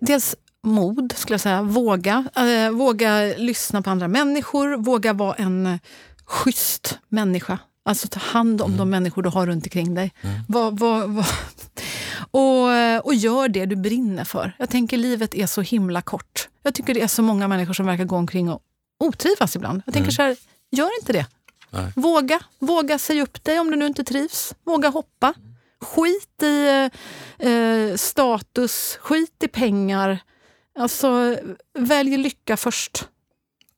[0.00, 1.62] dels mod, skulle jag säga.
[1.62, 2.24] Våga.
[2.36, 4.76] Eh, våga lyssna på andra människor.
[4.76, 5.78] Våga vara en eh,
[6.24, 7.58] schysst människa.
[7.86, 10.12] Alltså ta hand om de människor du har runt omkring dig.
[10.48, 11.26] Var, var, var.
[12.30, 14.52] Och, eh, och gör det du brinner för.
[14.58, 16.48] Jag tänker livet är så himla kort.
[16.62, 18.60] Jag tycker det är så många människor som verkar gå omkring och
[18.98, 19.82] otrivas ibland.
[19.86, 20.36] Jag tänker så här,
[20.70, 21.26] gör inte det.
[21.70, 21.92] Nej.
[21.96, 22.40] Våga.
[22.58, 24.54] Våga säga upp dig om du nu inte trivs.
[24.64, 25.34] Våga hoppa.
[25.80, 26.88] Skit i
[27.38, 30.18] eh, status, skit i pengar.
[30.78, 31.36] Alltså,
[31.78, 33.08] välj lycka först.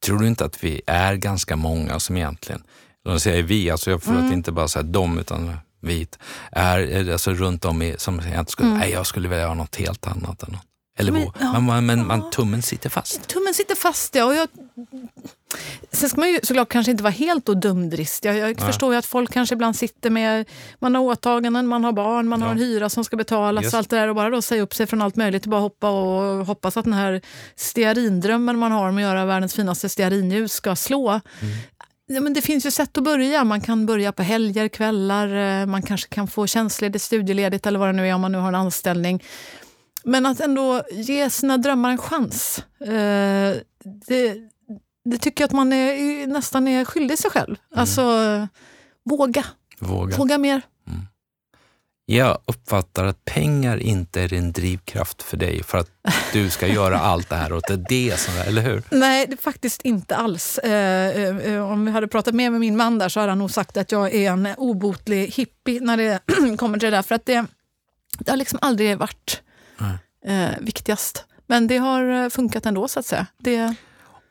[0.04, 2.62] Tror du inte att vi är ganska många som egentligen,
[3.12, 4.26] de säger vi, alltså jag för Mm.
[4.26, 6.06] att inte bara säga de utan vi,
[6.52, 9.76] är, är alltså runt om i, som egentligen skulle, nej jag skulle vilja göra något
[9.76, 10.42] helt annat.
[10.42, 10.62] Än något.
[11.00, 13.28] Eller Men, men, ja, men, man, men man, tummen sitter fast.
[13.28, 14.24] Tummen sitter fast, ja.
[14.24, 14.48] Och jag,
[15.92, 18.28] sen ska man ju såklart kanske inte vara helt då dumdristig.
[18.28, 20.48] Jag, jag förstår ju att folk kanske ibland sitter med,
[20.78, 22.46] man har åtaganden, man har barn, man Ja.
[22.46, 23.74] har en hyra som ska betalas Just.
[23.74, 24.08] och allt det där.
[24.08, 26.84] Och bara då säga upp sig från allt möjligt och bara hoppa och hoppas att
[26.84, 27.20] den här
[27.56, 31.08] stearindrömmen man har om att göra världens finaste stearinljus ska slå.
[31.10, 31.54] Mm.
[32.10, 33.44] Ja, men det finns ju sätt att börja.
[33.44, 37.88] Man kan börja på helger, kvällar, eh, man kanske kan få tjänstledigt, studieledigt eller vad
[37.88, 39.24] det nu är om man nu har en anställning.
[40.04, 42.64] Men att ändå ge sina drömmar en chans.
[42.80, 43.54] Eh,
[44.06, 44.36] det,
[45.04, 47.56] det tycker jag att man är, nästan är skyldig sig själv.
[47.74, 48.02] Alltså,
[49.04, 49.44] våga.
[49.78, 50.16] Våga.
[50.16, 50.62] Våga mer.
[52.10, 55.90] Jag uppfattar att pengar inte är en drivkraft för dig för att
[56.32, 58.82] du ska göra allt det här och det är det som, eller hur?
[58.90, 60.58] Nej, det faktiskt inte alls.
[60.58, 63.38] Eh, eh, eh, om vi hade pratat mer med min man där så hade han
[63.38, 66.20] nog sagt att jag är en obotlig hippie när det
[66.58, 67.02] kommer till det där.
[67.02, 67.44] För att det,
[68.18, 69.42] det har liksom aldrig varit
[70.26, 71.24] eh, viktigast.
[71.46, 73.26] Men det har funkat ändå så att säga.
[73.38, 73.74] Det,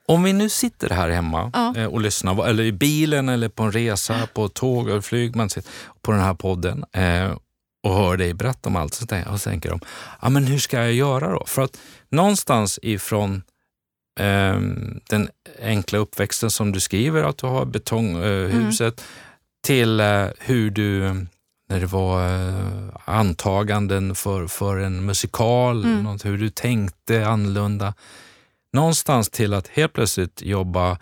[0.06, 1.88] Om vi nu sitter här hemma Ja.
[1.88, 5.72] och lyssnar, eller i bilen eller på en resa, på tåg eller flyg, man sitter
[6.02, 6.86] på den här podden
[7.88, 9.80] och hör dig berätta om allt, så tänker, och så tänker de,
[10.22, 11.44] ja, men hur ska jag göra då?
[11.46, 11.80] För att
[12.10, 13.44] någonstans ifrån
[14.20, 14.60] eh,
[15.10, 15.30] den
[15.62, 19.04] enkla uppväxten som du skriver, att du har betonghuset, eh, huset,
[19.64, 21.14] till eh, hur du,
[21.70, 26.04] när det var eh, antaganden för, för en musikal, Mm.
[26.04, 27.94] något, hur du tänkte annorlunda
[28.74, 30.98] någonstans till att helt plötsligt jobba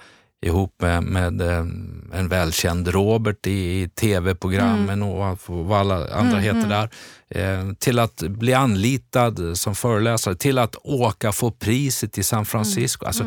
[0.46, 1.66] ihop med, med eh,
[2.14, 6.90] en välkänd Robert i, i tv-programmen och allt vad alla andra heter där.
[7.30, 13.06] Eh, till att bli anlitad som föreläsare, till att åka få priset i San Francisco.
[13.06, 13.24] Alltså,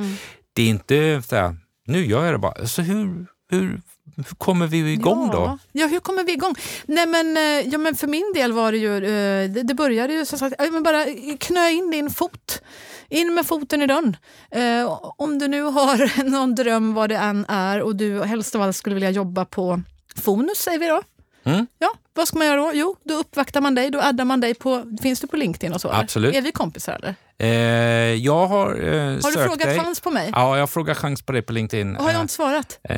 [0.53, 1.57] Det är inte så här,
[1.87, 2.53] nu gör jag det bara.
[2.53, 3.81] Alltså, hur, hur,
[4.17, 5.33] hur kommer vi igång ja.
[5.33, 5.59] då?
[5.73, 6.55] Ja, hur kommer vi igång?
[6.87, 10.27] Nej, men, eh, ja, men för min del var det ju, eh, det, började ju
[10.27, 11.05] som sagt, men bara
[11.41, 12.63] knö in din fot.
[13.09, 14.17] In med foten i dörren.
[14.51, 18.63] Eh, om du nu har någon dröm vad det än är och du helst av
[18.63, 19.83] allt skulle vilja jobba på
[20.17, 21.03] Fonus, säger vi då.
[21.49, 21.67] Mm.
[21.79, 22.71] Ja, vad ska man göra då?
[22.75, 25.81] Jo, då uppvaktar man dig, då addar man dig på, finns du på LinkedIn och
[25.81, 25.89] så?
[25.89, 26.01] eller?
[26.01, 26.35] Absolut.
[26.35, 27.15] Är vi kompisar eller?
[27.41, 29.79] Eh, jag har eh, Har du frågat dig.
[29.79, 30.31] chans på mig?
[30.33, 31.97] Ja, jag frågar chans på dig på LinkedIn.
[31.97, 32.79] Har jag Eh, inte svarat?
[32.83, 32.97] Eh,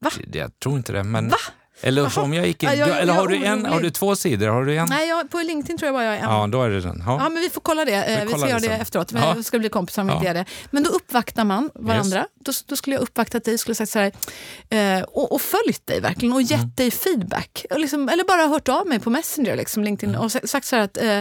[0.00, 0.10] Va?
[0.32, 1.02] Jag tror inte det.
[1.02, 1.36] Men, Va?
[1.80, 2.24] Eller så Jaha.
[2.24, 2.68] om jag gick in.
[2.68, 4.48] Ja, jag- eller jag har du, en, har du två sidor?
[4.48, 4.86] Har du en?
[4.90, 6.24] Nej, jag, på LinkedIn tror jag bara jag är en.
[6.30, 7.02] Ja, då är det den.
[7.06, 7.18] Ja.
[7.22, 7.92] Ja, men vi får kolla det.
[7.94, 8.80] Eh, Vi, ska göra det det sen.
[8.80, 9.12] efteråt.
[9.12, 9.32] Men Ja.
[9.36, 10.32] Vi ska bli kompisar om vi Ja.
[10.32, 10.44] det.
[10.70, 12.26] Men då uppvaktar man varandra.
[12.40, 14.12] Då, då skulle jag uppvaktat dig skulle sagt så här,
[14.98, 16.72] eh, och, och följt dig verkligen och gett Mm.
[16.76, 17.66] dig feedback.
[17.70, 20.24] Och liksom, eller bara hört av mig på Messenger, liksom, LinkedIn, Mm.
[20.24, 21.18] och sa- sagt så här att eh,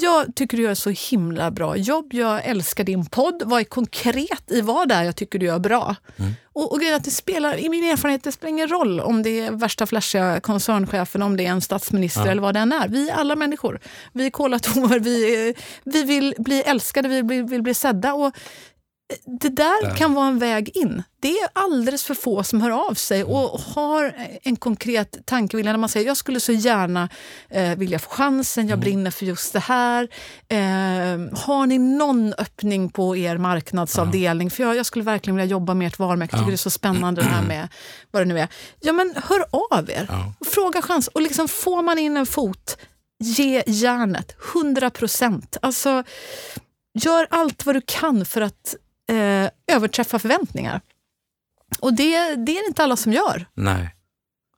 [0.00, 2.14] Jag tycker du gör så himla bra jobb.
[2.14, 3.42] Jag älskar din podd.
[3.46, 5.96] Vad är konkret i vad det är jag tycker du gör bra.
[6.16, 6.32] Mm.
[6.52, 9.50] Och, och att det spelar, I min erfarenhet det spelar ingen roll om det är
[9.50, 12.30] värsta flashiga koncernchefen, om det är en statsminister ja.
[12.30, 12.88] eller vad det än är.
[12.88, 13.80] Vi är alla människor.
[14.12, 18.14] Vi är kolatomer, vi, vi vill bli älskade, vi vill, vill bli sedda.
[18.14, 18.34] Och
[19.40, 21.02] det där, kan vara en väg in.
[21.20, 25.78] Det är alldeles för få som hör av sig och har en konkret tankevilja när
[25.78, 27.08] man säger jag skulle så gärna
[27.48, 28.80] eh, vilja få chansen, jag mm.
[28.80, 30.08] brinner för just det här.
[30.48, 30.58] Eh,
[31.38, 34.50] har ni någon öppning på er marknadsavdelning?
[34.50, 36.36] För jag, jag, skulle verkligen vilja jobba med ert varumärke.
[36.36, 37.68] Jag tycker det är så spännande det här med
[38.10, 38.48] vad det nu är.
[38.80, 40.08] Ja men hör av er.
[40.46, 41.08] Fråga chans.
[41.08, 42.78] Och liksom får man in en fot,
[43.18, 44.36] ge järnet.
[44.54, 45.56] 100 procent.
[45.62, 46.04] Alltså,
[46.98, 48.76] gör allt vad du kan för att
[49.08, 50.80] eh, överträffa förväntningar.
[51.80, 53.46] Och det, det är det inte alla som gör.
[53.54, 53.94] Nej.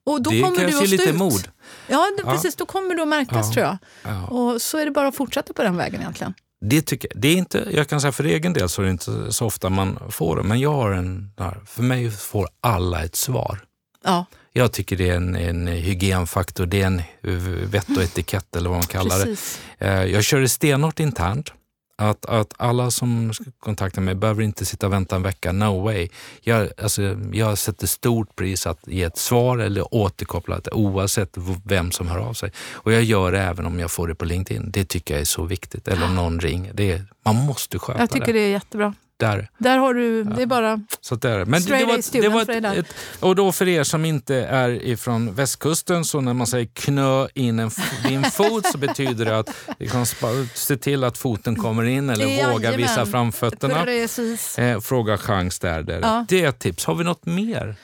[0.07, 1.17] Och då det kommer kanske du är lite ut.
[1.17, 1.49] mod.
[1.87, 2.57] Ja, det, ja, precis.
[2.57, 3.53] Då kommer du att märkas ja.
[3.53, 3.79] tror jag.
[4.03, 4.27] Ja.
[4.27, 6.35] Och så är det bara att fortsätta på den vägen egentligen.
[6.61, 7.23] Det tycker jag.
[7.23, 9.71] Det är inte, jag kan säga för egen del så är det inte så ofta
[9.71, 11.33] man får det, men jag har en,
[11.67, 13.59] för mig får alla ett svar.
[14.05, 14.27] Ja.
[14.53, 17.03] Jag tycker det är en, en hygienfaktor, det är en
[17.71, 19.61] vett och etikett eller vad man kallar Precis.
[19.79, 19.87] det.
[19.87, 21.53] Eh, jag kör det stenhårt internt.
[22.01, 26.09] Att, att alla som kontaktar mig behöver inte sitta och vänta en vecka, no way.
[26.41, 31.91] Jag, alltså, jag sätter stort pris att ge ett svar eller återkoppla det oavsett vem
[31.91, 32.53] som hör av sig.
[32.73, 34.71] Och jag gör det även om jag får det på LinkedIn.
[34.71, 35.89] Det tycker jag är så viktigt.
[35.89, 36.73] Eller om någon ringer.
[36.73, 38.03] Det är, man måste sköta det.
[38.03, 38.95] Jag tycker det, det är jättebra.
[39.19, 39.51] Där.
[39.59, 41.45] Där har du, det är bara så där.
[41.45, 45.35] Men det, var, det var ett, ett, Och då för er som inte är ifrån
[45.35, 47.71] västkusten, så när man säger knö in en,
[48.09, 50.07] din fot så betyder det att liksom,
[50.55, 52.53] se till att foten kommer in eller Jajamän.
[52.53, 53.87] våga visa framfötterna.
[54.59, 55.83] Eh, fråga chans där.
[55.83, 56.01] där.
[56.03, 56.27] Ja.
[56.29, 56.85] Det är ett tips.
[56.85, 57.77] Har vi något mer?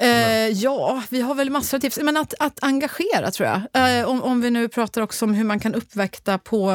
[0.00, 1.98] Eh, ja, vi har väl massor av tips.
[2.02, 3.98] Men att, att engagera tror jag.
[4.00, 6.70] Eh, om, om vi nu pratar också om hur man kan uppväkta på,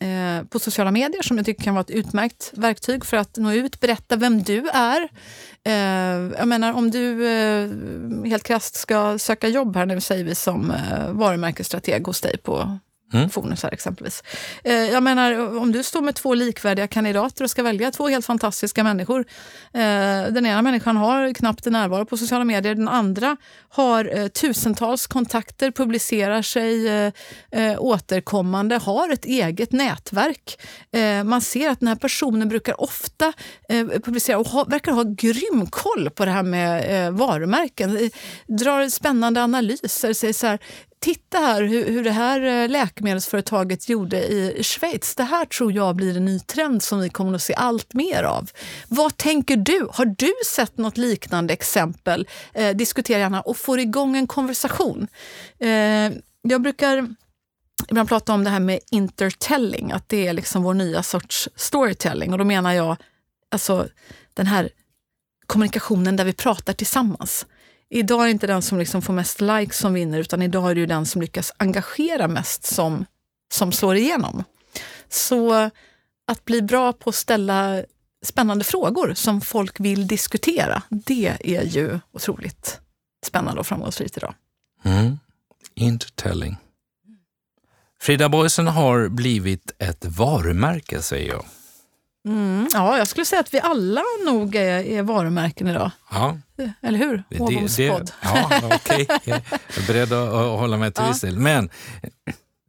[0.00, 3.52] eh, på sociala medier som jag tycker kan vara ett utmärkt verktyg för att nå
[3.52, 3.80] ut.
[3.80, 5.08] Berätta vem du är.
[5.64, 5.72] Eh,
[6.38, 7.70] jag menar om du eh,
[8.24, 12.78] helt krasst ska söka jobb här nu säger vi som eh, varumärkesstrateg hos dig på
[13.12, 13.30] Mm.
[13.30, 14.22] Fonusar exempelvis.
[14.64, 18.26] Eh, jag menar, om du står med två likvärdiga kandidater och ska välja två helt
[18.26, 19.20] fantastiska människor.
[19.74, 19.80] Eh,
[20.32, 23.36] den ena människan har knappt en närvaro på sociala medier, den andra
[23.68, 27.12] har eh, tusentals kontakter, publicerar sig eh,
[27.52, 30.60] eh återkommande, har ett eget nätverk.
[30.92, 33.32] Eh, man ser att den här personen brukar ofta
[33.68, 38.10] eh, publicera och ha, verkar ha grym koll på det här med eh, varumärken.
[38.46, 40.58] Drar spännande analyser, säger så här,
[41.00, 45.14] titta här hur, hur det här eh, läkemedelsföretaget gjorde i Schweiz.
[45.14, 48.22] Det här tror jag blir en ny trend som vi kommer att se allt mer
[48.22, 48.50] av.
[48.88, 49.88] Vad tänker du?
[49.92, 52.28] Har du sett något liknande exempel?
[52.54, 55.08] Eh, diskutera gärna och få igång en konversation.
[55.58, 57.14] Eh, jag brukar
[57.88, 62.32] ibland prata om det här med intertelling, att det är liksom vår nya sorts storytelling.
[62.32, 62.96] Och då menar jag
[63.50, 63.88] alltså
[64.34, 64.68] den här
[65.46, 67.46] kommunikationen där vi pratar tillsammans.
[67.90, 70.74] Idag är det inte den som liksom får mest likes som vinner, utan idag är
[70.74, 73.04] det den som lyckas engagera mest som,
[73.52, 74.44] som slår igenom.
[75.08, 75.70] Så
[76.26, 77.82] att bli bra på att ställa
[78.24, 82.80] spännande frågor som folk vill diskutera, det är ju otroligt
[83.26, 84.34] spännande och framgångsrikt idag.
[84.84, 85.18] Mm.
[85.74, 86.56] Intertelling.
[88.00, 91.44] Frida Boisen har blivit ett varumärke, säger jag.
[92.28, 95.90] Mm, ja, jag skulle säga att vi alla nog är, är varumärken idag.
[96.10, 96.38] Ja.
[96.82, 97.24] Eller hur?
[97.38, 98.10] Åbomospodd.
[98.22, 99.02] Ja, okej.
[99.02, 99.40] Okay.
[99.66, 101.38] Jag är beredd att, att hålla mig till viss del.
[101.38, 101.70] Men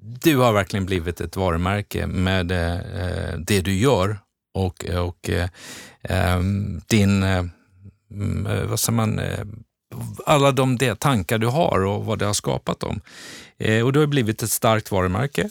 [0.02, 4.20] du har verkligen blivit ett varumärke med eh, det du gör
[4.54, 5.50] och, och eh,
[6.04, 7.46] ehm, din, eh,
[8.66, 9.46] vad säger man, eh,
[10.26, 13.02] alla de, de tankar du har och vad det har skapat dem.
[13.58, 15.50] Eh, och du har blivit ett starkt varumärke.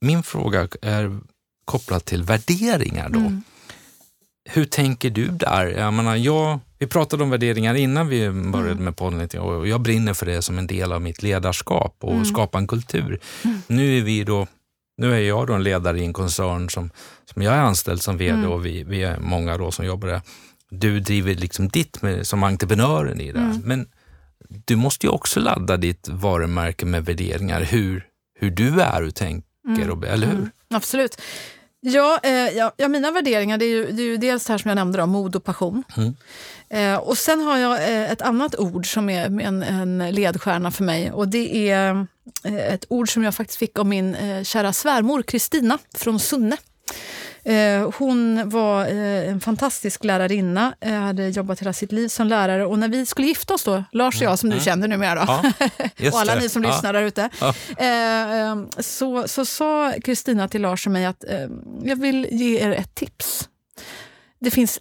[0.00, 1.20] Min fråga är
[1.66, 3.08] kopplad till värderingar.
[3.08, 3.18] Då.
[3.18, 3.42] Mm.
[4.48, 5.66] Hur tänker du där?
[5.66, 8.84] Jag menar, jag, vi pratade om värderingar innan vi började mm.
[8.84, 12.24] med podden och jag brinner för det som en del av mitt ledarskap och mm.
[12.24, 13.20] skapa en kultur.
[13.44, 13.62] Mm.
[13.66, 14.46] Nu är vi då
[14.98, 16.90] nu är jag då en ledare i en koncern som,
[17.24, 18.50] som jag är anställd som VD mm.
[18.50, 20.20] och vi, vi är många då som jobbar där.
[20.70, 23.38] Du driver liksom ditt med, som entreprenören i det.
[23.38, 23.62] Mm.
[23.64, 23.88] Men
[24.48, 28.06] du måste ju också ladda ditt varumärke med värderingar, hur,
[28.38, 30.04] hur du är och tänker, mm.
[30.04, 30.50] eller hur?
[30.70, 31.20] Absolut.
[31.88, 34.58] Ja, eh, ja, ja, mina värderingar det är, ju, det är ju dels det här
[34.58, 35.84] som jag nämnde, då, mod och passion.
[35.96, 36.14] Mm.
[36.68, 40.84] Eh, och sen har jag eh, ett annat ord som är en, en ledstjärna för
[40.84, 41.12] mig.
[41.12, 42.06] Och det är
[42.44, 46.56] eh, ett ord som jag faktiskt fick av min eh, kära svärmor Kristina från Sunne.
[47.46, 52.66] Eh, hon var eh, en fantastisk lärarinna, eh, hade jobbat hela sitt liv som lärare.
[52.66, 55.52] Och när vi skulle gifta oss då, Lars och jag som du känner numera, då,
[55.96, 57.54] Ja, och alla ni som lyssnar där ute, Ja.
[57.78, 61.48] eh, eh, så, så sa Kristina till Lars och mig att eh,
[61.84, 63.48] jag vill ge er ett tips.
[64.38, 64.80] Det finns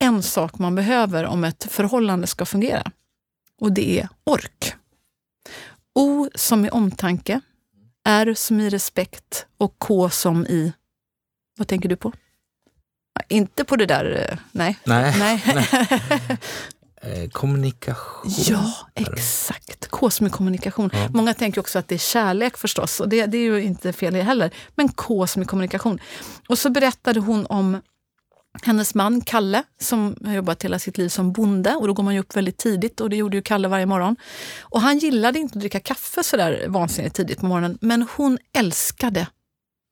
[0.00, 2.90] en sak man behöver om ett förhållande ska fungera.
[3.60, 4.74] Och det är ork.
[5.94, 7.40] O som i omtanke,
[8.08, 10.72] R som i respekt och K som i...
[11.56, 12.12] Vad tänker du på?
[13.28, 14.28] Inte på det där...
[14.30, 14.78] eh, Nej.
[14.84, 15.14] Nej.
[15.18, 16.38] Nej.
[17.06, 18.32] Eh, kommunikation.
[18.46, 19.86] Ja, exakt.
[19.90, 20.90] K som i kommunikation.
[20.92, 21.08] Ja.
[21.14, 24.16] Många tänker också att det är kärlek förstås, och det, det är ju inte fel
[24.16, 24.50] i heller.
[24.74, 25.98] Men K som i kommunikation.
[26.48, 27.80] Och så berättade hon om
[28.62, 32.14] hennes man Kalle som har jobbat hela sitt liv som bonde och då går man
[32.14, 34.16] ju upp väldigt tidigt och det gjorde ju Kalle varje morgon.
[34.60, 38.38] Och han gillade inte att dricka kaffe så där vansinnigt tidigt på morgonen men hon
[38.56, 39.26] älskade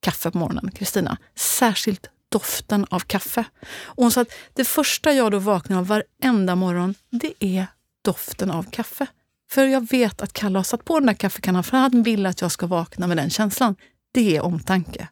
[0.03, 1.17] kaffe på morgonen, Kristina.
[1.35, 3.43] Särskilt doften av kaffe.
[3.85, 7.67] Och hon sa att det första jag då vaknar av varenda morgon, det är
[8.01, 9.07] doften av kaffe.
[9.51, 12.41] För jag vet att Kalle har satt på den där kaffekannan för han vill att
[12.41, 13.75] jag ska vakna med den känslan.
[14.11, 15.07] Det är omtanke.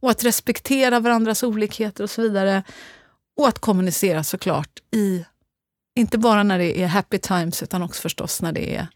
[0.00, 2.62] Och att respektera varandras olikheter och så vidare.
[3.36, 5.24] Och att kommunicera såklart i,
[5.96, 8.86] inte bara när det är happy times utan också förstås när det är,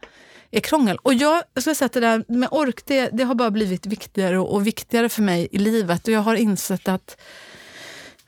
[0.53, 0.99] är krångel.
[1.03, 4.39] Och jag skulle säga att det där med ork, det, det har bara blivit viktigare
[4.39, 6.09] och, och viktigare för mig i livet.
[6.09, 7.17] Och jag har insett att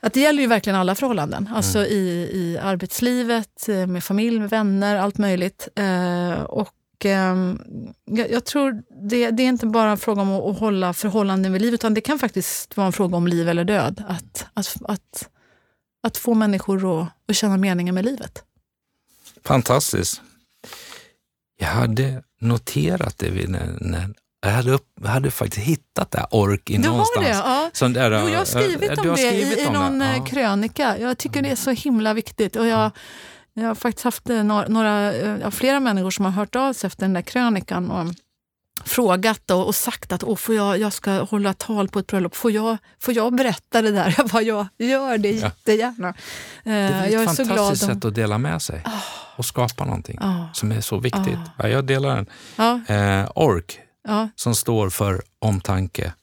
[0.05, 1.49] att det gäller ju verkligen alla förhållanden.
[1.55, 5.67] Alltså i, i arbetslivet, eh, med familj, med vänner, allt möjligt.
[5.75, 6.73] Eh, och
[7.03, 7.59] ehm,
[8.05, 11.53] jag, jag tror det, det är inte bara en fråga om att, att hålla förhållanden
[11.53, 14.03] vid liv, utan det kan faktiskt vara en fråga om liv eller död.
[14.07, 15.29] Att, att, att,
[16.03, 18.43] att få människor att, att känna meningen med livet.
[19.43, 20.21] Fantastiskt.
[21.57, 26.17] Jag hade noterat det vid när, när jag hade, upp, jag hade faktiskt hittat det
[26.19, 27.27] här ork i Du någonstans.
[27.27, 27.39] har det?
[27.39, 27.69] Ja.
[27.73, 29.73] Som där, Jo, jag har skrivit äh, om du har det skrivit i, i om
[29.73, 30.15] någon det.
[30.17, 30.25] Ja.
[30.25, 30.97] krönika.
[30.97, 32.55] Jag tycker det är så himla viktigt.
[32.55, 32.91] Och jag,
[33.53, 36.87] jag har faktiskt haft eh, några, några, eh, flera människor som har hört av sig
[36.87, 38.05] efter den där krönikan och
[38.85, 42.35] frågat och, och sagt att Åh, får jag, jag ska hålla tal på ett bröllop.
[42.35, 44.15] Får jag, får jag berätta det där?
[44.17, 46.07] Jag bara, ja, gör det jättegärna.
[46.07, 46.13] Eh,
[46.63, 47.89] Det är jag ett är fantastiskt om...
[47.95, 48.83] sätt att dela med sig
[49.37, 51.37] och skapa någonting Ja, som är så viktigt.
[51.57, 51.63] Ah.
[51.63, 52.27] Ja, jag delar den.
[53.23, 53.79] Eh, ork,
[54.35, 56.13] som står för omtanke,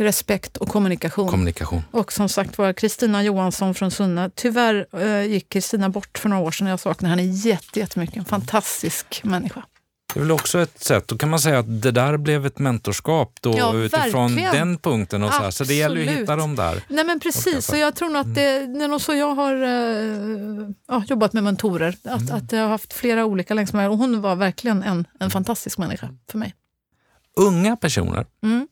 [0.00, 1.28] respekt och kommunikation.
[1.30, 1.82] kommunikation.
[1.90, 4.30] Och som sagt var, Kristina Johansson från Sunne.
[4.34, 8.16] Tyvärr eh, gick Kristina bort för några år sedan och jag saknar henne jätte- jättemycket.
[8.16, 9.62] En fantastisk människa.
[10.14, 12.58] Det är väl också ett sätt, då kan man säga att det där blev ett
[12.58, 14.52] mentorskap då Ja, utifrån verkligen.
[14.54, 15.22] den punkten.
[15.22, 15.50] Och så, här.
[15.50, 16.84] så det gäller ju att hitta dem där.
[16.88, 19.54] Nej men precis, och jag tror nog att det, det är nog så jag har
[20.88, 21.96] ja, jobbat med mentorer.
[22.04, 25.30] Att, att jag har haft flera olika längs med och hon var verkligen en, en
[25.30, 26.54] fantastisk människa för mig.
[27.36, 28.68] Unga personer, Mm.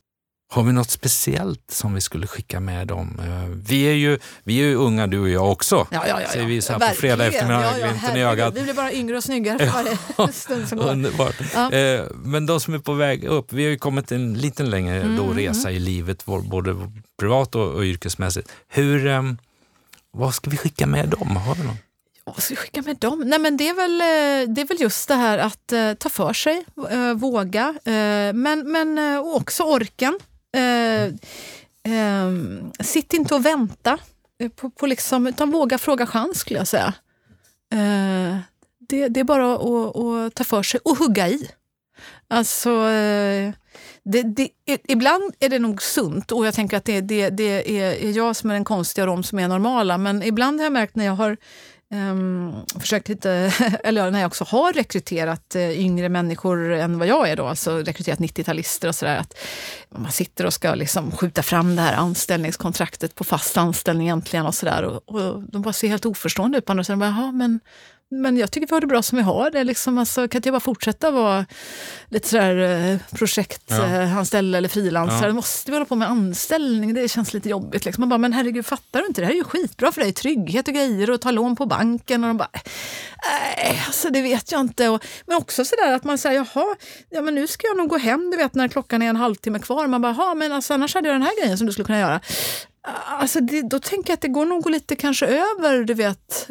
[0.51, 3.19] Har vi något speciellt som vi skulle skicka med dem?
[3.23, 5.87] Eh, Vi är ju, vi är ju unga du och jag också.
[5.91, 6.95] Ja, ja, ja, Säger vi så här Verkligen.
[6.95, 8.53] på fredag eftermiddag, ja, ja, glimten i ögat.
[8.57, 10.89] Vi blir bara yngre och snyggare för varje stund som går.
[10.91, 11.35] Underbart.
[11.73, 15.01] Eh, Men de som är på väg upp, vi har ju kommit en liten längre
[15.01, 16.75] Mm, då resa i livet, både
[17.19, 18.51] privat och, och yrkesmässigt.
[18.67, 19.23] Hur, eh,
[20.11, 21.35] vad ska vi skicka med dem?
[21.35, 21.77] Har vi någon?
[22.23, 23.23] Vad ska vi skicka med dem?
[23.25, 26.09] Nej, men det, är väl, eh, det är väl just det här att eh, ta
[26.09, 26.65] för sig,
[27.15, 27.73] våga,
[28.33, 30.19] men, men och också orken.
[30.57, 31.05] Eh,
[31.93, 32.31] eh,
[32.79, 33.97] sitt inte och vänta,
[34.39, 36.93] eh, på, på liksom, utan våga fråga chans skulle jag säga.
[37.73, 38.37] Eh,
[38.89, 41.49] det, det är bara att, att ta för sig och hugga i.
[42.27, 43.53] Alltså, eh,
[44.03, 44.49] det, det,
[44.87, 48.35] ibland är det nog sunt och jag tänker att det, det, det är, är jag
[48.35, 49.97] som är den konstiga och de som är normala.
[49.97, 51.37] Men ibland har jag märkt när jag har
[51.91, 57.29] um, försökt lite, eller när jag också har rekryterat eh, yngre människor än vad jag
[57.29, 59.37] är då, alltså rekryterat 90-talister och sådär, att
[59.89, 64.55] man sitter och ska liksom skjuta fram det här anställningskontraktet på fast anställning äntligen och
[64.55, 64.83] sådär.
[64.83, 67.01] Och, och de bara ser helt oförstående ut på andra sidan.
[67.01, 67.59] Jaha, men
[68.11, 69.63] men jag tycker vi har det bra som vi har det.
[69.63, 71.45] Liksom, alltså, kan inte jag bara fortsätta vara
[72.07, 75.27] lite sådär eh, projektanställd eller frilansare?
[75.27, 75.33] Ja.
[75.33, 76.93] Måste vi hålla på med anställning?
[76.93, 77.85] Det känns lite jobbigt.
[77.85, 78.01] Liksom.
[78.01, 79.21] Man bara, men herregud, fattar du inte?
[79.21, 80.13] Det här är ju skitbra för dig.
[80.13, 82.23] Trygghet och grejer och ta lån på banken.
[82.23, 84.89] Och de bara, nej, alltså det vet jag inte.
[84.89, 86.75] Och, men också sådär att man säger, jaha,
[87.09, 89.59] ja, men nu ska jag nog gå hem, du vet när klockan är en halvtimme
[89.59, 89.87] kvar.
[89.87, 91.99] Man bara, jaha, men alltså, annars hade jag den här grejen som du skulle kunna
[91.99, 92.21] göra.
[93.05, 96.49] Alltså det, då tänker jag att det går nog lite kanske över, du vet,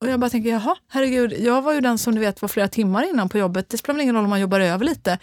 [0.00, 2.68] och jag bara tänker, jaha, herregud, jag var ju den som du vet var flera
[2.68, 3.68] timmar innan på jobbet.
[3.68, 5.18] Det spelar väl ingen roll om man jobbar över lite.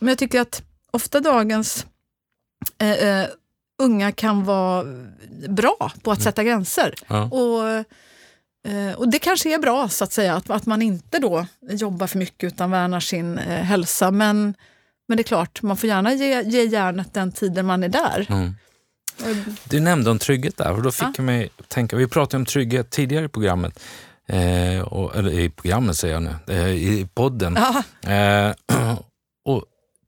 [0.00, 1.86] Men jag tycker att ofta dagens
[2.78, 3.26] eh, eh,
[3.82, 4.84] unga kan vara
[5.48, 6.94] bra på att sätta gränser.
[7.06, 7.22] Ja.
[7.22, 7.68] Och,
[8.72, 12.06] eh, och det kanske är bra så att säga, att, att man inte då jobbar
[12.06, 14.10] för mycket utan värnar sin eh, hälsa.
[14.10, 14.54] Men,
[15.08, 18.26] men det är klart, man får gärna ge, ge järnet den tiden man är där.
[18.28, 18.54] Mm.
[19.64, 21.12] Du nämnde om trygghet där och då fick Ja.
[21.16, 23.80] jag mig tänka, vi pratade om trygghet tidigare i programmet.
[24.28, 27.58] Eh, och, eller i programmet säger jag nu, eh, i podden.
[27.60, 28.54] Ja, Eh,
[29.44, 29.64] och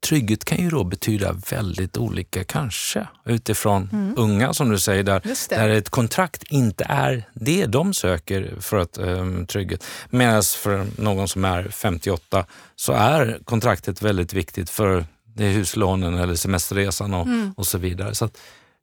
[0.06, 5.36] trygghet kan ju då betyda väldigt olika kanske utifrån unga som du säger där, Mm.
[5.48, 9.84] Där ett kontrakt inte är det de söker för att um, trygghet.
[10.10, 12.44] Medan för någon som är 58
[12.76, 18.14] så är kontraktet väldigt viktigt för det är huslånen eller semesterresan och, och så vidare.
[18.14, 18.38] Så att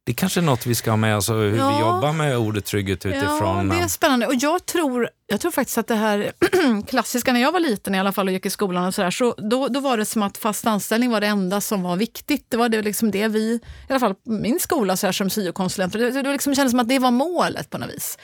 [0.08, 1.70] det kanske är något vi ska ha med oss, hur Ja.
[1.70, 3.70] vi jobbar med ordet trygghet utifrån...
[3.70, 4.28] Ja, det är spännande.
[4.28, 6.32] Och jag tror, jag tror faktiskt att det här
[6.88, 9.36] klassiska, när jag var liten i alla fall och gick i skolan och sådär, så
[9.38, 12.46] då, då var det som att fast anställning var det enda som var viktigt.
[12.50, 15.30] Det var det, liksom det vi, i alla fall på min skola så här, som
[15.30, 18.18] syokonsulenter, det, det liksom kändes som att det var målet på något vis.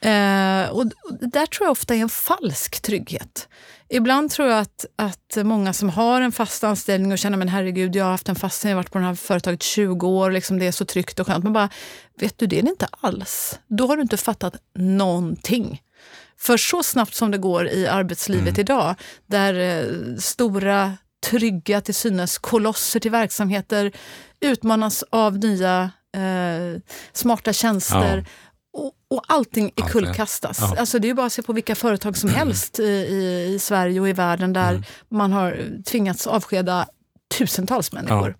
[0.00, 3.48] Eh, och, och där tror jag ofta är en falsk trygghet.
[3.90, 7.96] Ibland tror jag att, att många som har en fast anställning och känner men herregud,
[7.96, 10.58] jag har haft en fast jag har varit på det här företaget 20 år, liksom
[10.58, 11.44] det är så tryggt och skönt.
[11.44, 11.68] Man bara,
[12.20, 13.58] vet du, det är det inte alls.
[13.66, 15.82] Då har du inte fattat någonting.
[16.38, 18.94] För så snabbt som det går i arbetslivet idag,
[19.26, 23.92] där eh, stora, trygga, till synes kolosser till verksamheter
[24.40, 26.80] utmanas av nya eh,
[27.12, 28.26] smarta tjänster.
[28.78, 30.58] Och, och allting är kullkastas.
[30.60, 30.74] ja.
[30.78, 34.00] Alltså det är bara att se på vilka företag som helst i, i, i Sverige
[34.00, 34.82] och i världen där Mm.
[35.08, 36.86] man har tvingats avskeda
[37.38, 38.36] tusentals människor.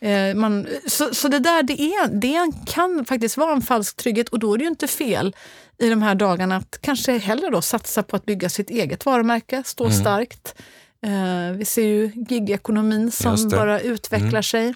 [0.00, 4.28] Eh, man, så, så det där det, är, det kan faktiskt vara en falsk trygghet
[4.28, 5.36] och då är det ju inte fel
[5.78, 9.62] i de här dagarna att kanske hellre då satsa på att bygga sitt eget varumärke,
[9.66, 9.96] stå Mm.
[9.96, 10.54] starkt.
[11.06, 13.34] Eh, vi ser ju gigekonomin som.
[13.34, 13.48] Mm.
[13.48, 14.74] bara utvecklar sig.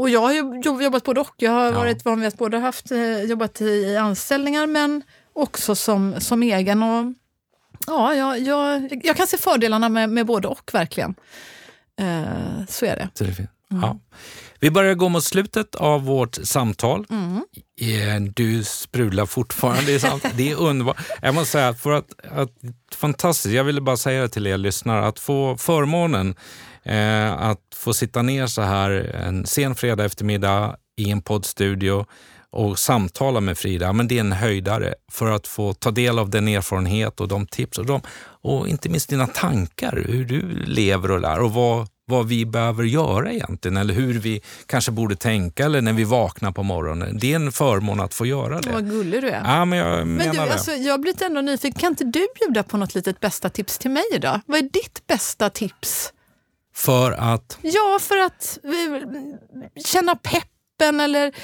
[0.00, 1.34] Och jag har jobbat både och.
[1.36, 1.70] Jag har Ja.
[1.72, 6.82] varit van vid att både haft, eh, jobbat i, anställningar men också som, som egen.
[6.82, 7.12] Och,
[7.86, 11.14] ja, jag, jag, jag kan se fördelarna med, med både och verkligen.
[12.00, 13.08] Eh, så är det.
[13.14, 13.50] Så det är fint.
[13.68, 13.98] Ja.
[14.60, 17.06] Vi börjar gå mot slutet av vårt samtal.
[17.80, 19.98] Eh, Du sprudlar fortfarande.
[20.36, 20.96] Det är underbart.
[21.22, 22.50] Jag måste säga för att, att
[22.94, 26.34] fantastiskt, jag ville bara säga det till er lyssnare, att få förmånen
[26.82, 32.06] eh, att få sitta ner så här en sen fredag eftermiddag i en poddstudio
[32.52, 36.30] och samtala med Frida, men det är en höjdare för att få ta del av
[36.30, 38.00] den erfarenhet och de tips och, de,
[38.42, 42.84] och inte minst dina tankar, hur du lever och lär och vad, vad vi behöver
[42.84, 47.18] göra egentligen eller hur vi kanske borde tänka eller när vi vaknar på morgonen.
[47.20, 48.72] Det är en förmån att få göra det.
[48.72, 49.42] Vad gullig du är.
[49.44, 51.80] Ja, men jag Men du, alltså, jag blir ändå nyfiken.
[51.80, 54.40] Kan inte du bjuda på något litet bästa tips till mig idag?
[54.46, 56.12] Vad är ditt bästa tips?
[56.80, 61.34] För att Ja, för att eh, känna peppen eller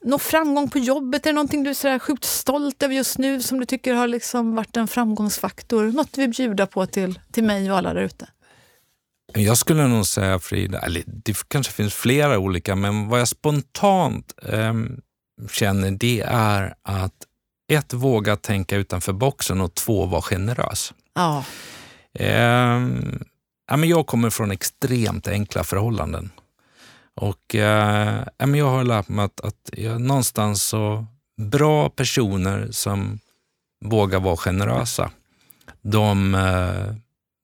[0.00, 1.26] nå framgång på jobbet.
[1.26, 3.94] Är det någonting du är så där sjukt stolt över just nu som du tycker
[3.94, 5.84] har liksom varit en framgångsfaktor?
[5.84, 8.28] Något du vill bjuda på till, till mig och alla där ute?
[9.34, 14.34] Jag skulle nog säga Frida, eller det kanske finns flera olika, men vad jag spontant
[14.42, 15.00] ehm,
[15.50, 17.14] känner det är att
[17.72, 20.94] ett, våga tänka utanför boxen och två, vara generös.
[21.14, 21.44] Ja,
[22.18, 23.24] Ehm,
[23.68, 26.30] ja, men jag kommer från extremt enkla förhållanden.
[27.14, 31.06] Och eh, ja, men Jag har lärt mig att, att jag, någonstans så
[31.36, 33.18] bra personer som
[33.84, 35.10] vågar vara generösa,
[35.82, 36.94] de, eh,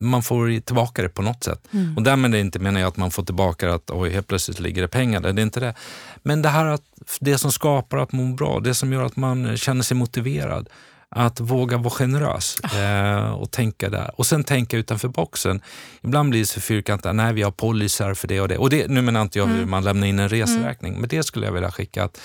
[0.00, 1.68] man får tillbaka det på något sätt.
[1.70, 1.96] Mm.
[1.96, 4.82] Och därmed inte menar jag att man får tillbaka det att oj, helt plötsligt ligger
[4.82, 5.32] det pengar där.
[5.32, 5.74] Det är inte det.
[6.22, 6.84] Men det här att
[7.20, 10.68] det som skapar att må bra, det som gör att man känner sig motiverad.
[11.14, 14.10] Att våga vara generös eh, och tänka där.
[14.16, 15.60] Och sen tänka utanför boxen.
[16.02, 18.58] Ibland blir det så fyrkantigt, nej vi har polisar för det och det.
[18.58, 21.46] Och det, nu menar inte jag hur man lämnar in en reseräkning, men det skulle
[21.46, 22.20] jag vilja skicka att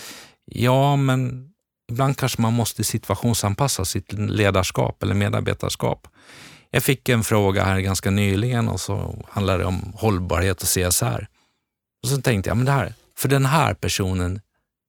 [0.45, 1.49] ja, men
[1.91, 6.07] ibland kanske man måste situationsanpassa sitt ledarskap eller medarbetarskap.
[6.71, 11.27] Jag fick en fråga här ganska nyligen och så handlade det om hållbarhet och CSR.
[12.03, 14.41] Och så tänkte jag, men det här, för den här personen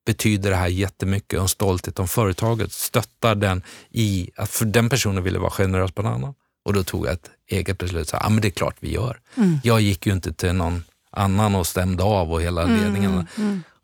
[0.08, 4.88] betyder det här jättemycket och en stolthet om företaget stöttar den i att för den
[4.88, 6.34] personen ville vara generös på en annan.
[6.64, 9.20] Och då tog jag ett eget beslut, så, ja men det är klart vi gör.
[9.62, 13.26] Jag gick ju inte till någon annan och stämde av och hela ledningen.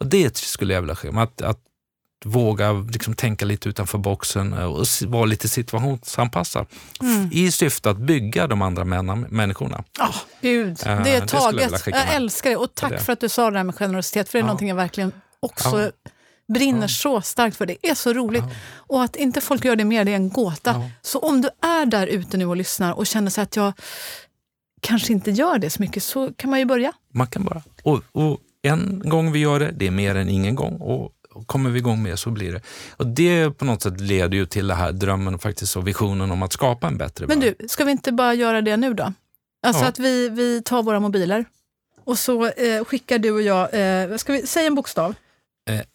[0.01, 1.59] Och det skulle jag vilja skicka, att, att
[2.25, 6.67] våga liksom tänka lite utanför boxen och vara lite situationsanpassad
[7.33, 9.85] i syfte att bygga de andra männa- människorna.
[10.01, 10.69] oh, gud.
[10.69, 11.81] Eh, det är det jag taget.
[11.83, 12.17] skicka Jag med.
[12.17, 12.57] älskar det.
[12.57, 12.99] Och tack Det.
[12.99, 14.47] för att du sa det här med generositet, för det är Ja.
[14.47, 15.91] någonting jag verkligen också Ja.
[16.53, 17.67] Brinner så starkt för.
[17.67, 18.45] Det är så roligt.
[18.77, 20.71] Och att inte folk gör det mer, det är en gåta.
[20.71, 20.91] Ja.
[21.03, 23.73] Så om du är där ute nu och lyssnar och känner så att jag
[24.81, 26.93] kanske inte gör det så mycket, så kan man ju börja.
[27.13, 27.63] Man kan bara.
[27.83, 30.77] Och, och en gång vi gör det, det är mer än ingen gång.
[30.81, 32.61] Och, och kommer vi igång med så blir det.
[32.97, 36.31] Och det på något sätt leder ju till det här drömmen och faktiskt och visionen
[36.31, 37.55] om att skapa en bättre Men värld.
[37.59, 39.13] du, ska vi inte bara göra det nu då?
[39.67, 39.89] Alltså Ja.
[39.89, 41.45] att vi, vi tar våra mobiler
[42.05, 43.69] och så eh, skickar du och jag,
[44.11, 45.15] eh, ska vi säga en bokstav?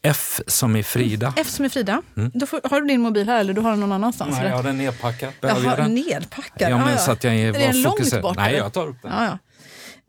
[0.02, 1.34] F som i Frida.
[1.38, 2.02] F som är Frida.
[2.34, 4.32] Då får, har du din mobil här eller du har den någon annanstans?
[4.32, 4.50] Nej, eller?
[4.50, 5.34] jag har den nedpackad.
[5.42, 5.96] Jaha, jag den?
[5.96, 6.72] nedpackad.
[6.72, 8.22] Ja, men Ah, att jag är, Är den var långt fokuserad.
[8.24, 9.12] bort, Nej, jag tar upp den.
[9.12, 9.38] Ja, ja.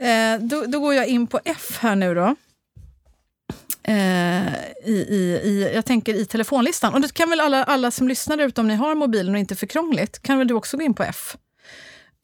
[0.07, 2.37] Eh, då, då går jag in på F här nu då.
[3.83, 4.55] Eh,
[4.85, 6.95] i, i, i, jag tänker i telefonlistan.
[6.95, 9.41] Och det kan väl alla, alla som lyssnar där ute, om ni har mobilen och
[9.41, 11.37] inte för krångligt, kan väl du också gå in på F.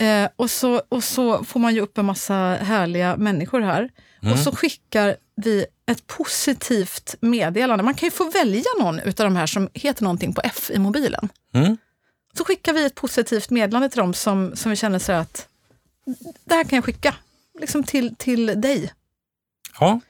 [0.00, 3.90] Eh, och, så, och så får man ju upp en massa härliga människor här.
[4.32, 7.84] Och så skickar vi ett positivt meddelande.
[7.84, 10.78] Man kan ju få välja någon av de här som heter någonting på F i
[10.78, 11.28] mobilen.
[11.54, 11.76] Mm.
[12.38, 15.48] Så skickar vi ett positivt meddelande till dem som, som vi känner så att
[16.44, 17.14] det här kan jag skicka
[17.60, 18.92] liksom till, till dig.
[19.80, 20.00] Ja,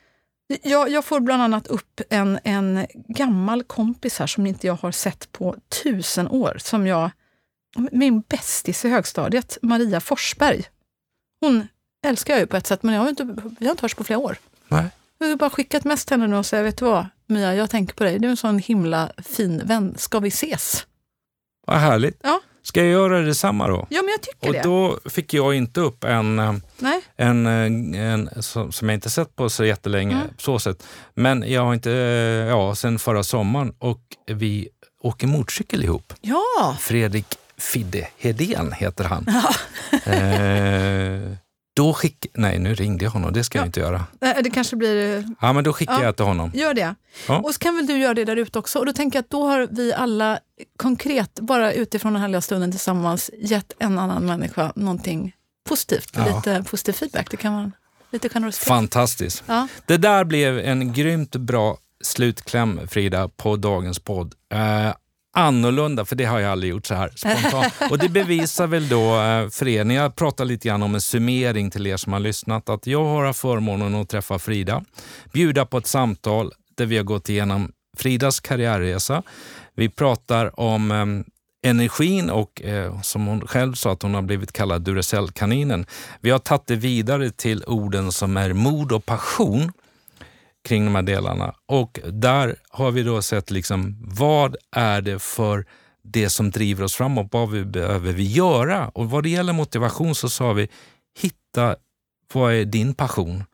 [0.62, 4.92] Jag, jag får bland annat upp en, en gammal kompis här som inte jag har
[4.92, 6.56] sett på tusen år.
[6.58, 7.10] Som jag,
[7.92, 10.64] min bästis i högstadiet, Maria Forsberg.
[11.40, 11.68] Hon
[12.04, 13.24] älskar jag ju på ett sätt, men jag har inte,
[13.58, 14.36] vi har inte hörts på flera år.
[14.68, 14.84] nej.
[15.18, 17.70] Jag har bara skickat mest till henne nu och säga, vet du vad Mia, jag
[17.70, 18.18] tänker på dig.
[18.18, 19.94] Du är en sån himla fin vän.
[19.98, 20.86] Ska vi ses?
[21.66, 22.20] Vad härligt.
[22.22, 23.86] Ja, Ska jag göra detsamma då?
[23.90, 24.62] ja men jag tycker Och det.
[24.62, 27.00] då fick jag inte upp en, eh, Nej.
[27.16, 30.26] en, eh, en som, som jag inte sett på så jättelänge, Mm.
[30.38, 30.86] så sätt.
[31.14, 31.96] Men jag har inte, eh,
[32.48, 34.68] ja, sen förra sommaren och vi
[35.00, 36.12] åker motorcykel ihop.
[36.20, 37.26] Ja, Fredrik
[37.58, 39.26] Fidde Hedén heter han.
[40.06, 41.36] eh,
[41.76, 42.26] då skick...
[42.34, 43.32] Nej, nu ringde jag honom.
[43.32, 43.66] Det ska jag Ja.
[43.66, 44.04] inte göra.
[44.20, 45.24] Eh, det kanske blir...
[45.40, 46.02] Ja, men då skickar Ja.
[46.04, 46.50] jag till honom.
[46.54, 46.94] Gör det.
[47.28, 47.38] Ja.
[47.38, 48.78] Och så kan väl du göra det där ute också.
[48.78, 50.38] Och då tänker jag att då har vi alla
[50.76, 55.32] konkret, bara utifrån den här lilla stunden tillsammans, gett en annan människa någonting
[55.68, 56.10] positivt.
[56.16, 56.36] Ja.
[56.36, 57.30] Lite positiv feedback.
[57.30, 57.72] Det kan man
[58.10, 58.68] lite generositet.
[58.68, 59.42] Fantastiskt.
[59.46, 59.68] Ja.
[59.86, 64.34] Det där blev en grymt bra slutkläm, Frida, på dagens podd.
[64.52, 64.94] Eh,
[65.36, 67.74] annorlunda, för det har jag aldrig gjort så här spontant.
[67.90, 71.00] Och det bevisar väl då eh, för er, när jag pratar lite grann om en
[71.00, 74.84] summering till er som har lyssnat, att jag har förmånen att träffa Frida,
[75.32, 79.22] bjuda på ett samtal där vi har gått igenom Fridas karriärresa.
[79.74, 84.52] Vi pratar om eh, energin och eh, som hon själv sa att hon har blivit
[84.52, 85.86] kallad Duracell-kaninen.
[86.20, 89.72] Vi har tagit det vidare till orden som är mod och passion
[90.66, 91.54] kring de här delarna.
[91.66, 95.66] Och där har vi då sett liksom, vad är det för
[96.02, 97.28] det som driver oss framåt?
[97.30, 98.88] Vad vi behöver vi göra?
[98.88, 100.68] Och vad det gäller motivation så sa vi,
[101.20, 101.76] hitta
[102.32, 103.44] vad är din passion?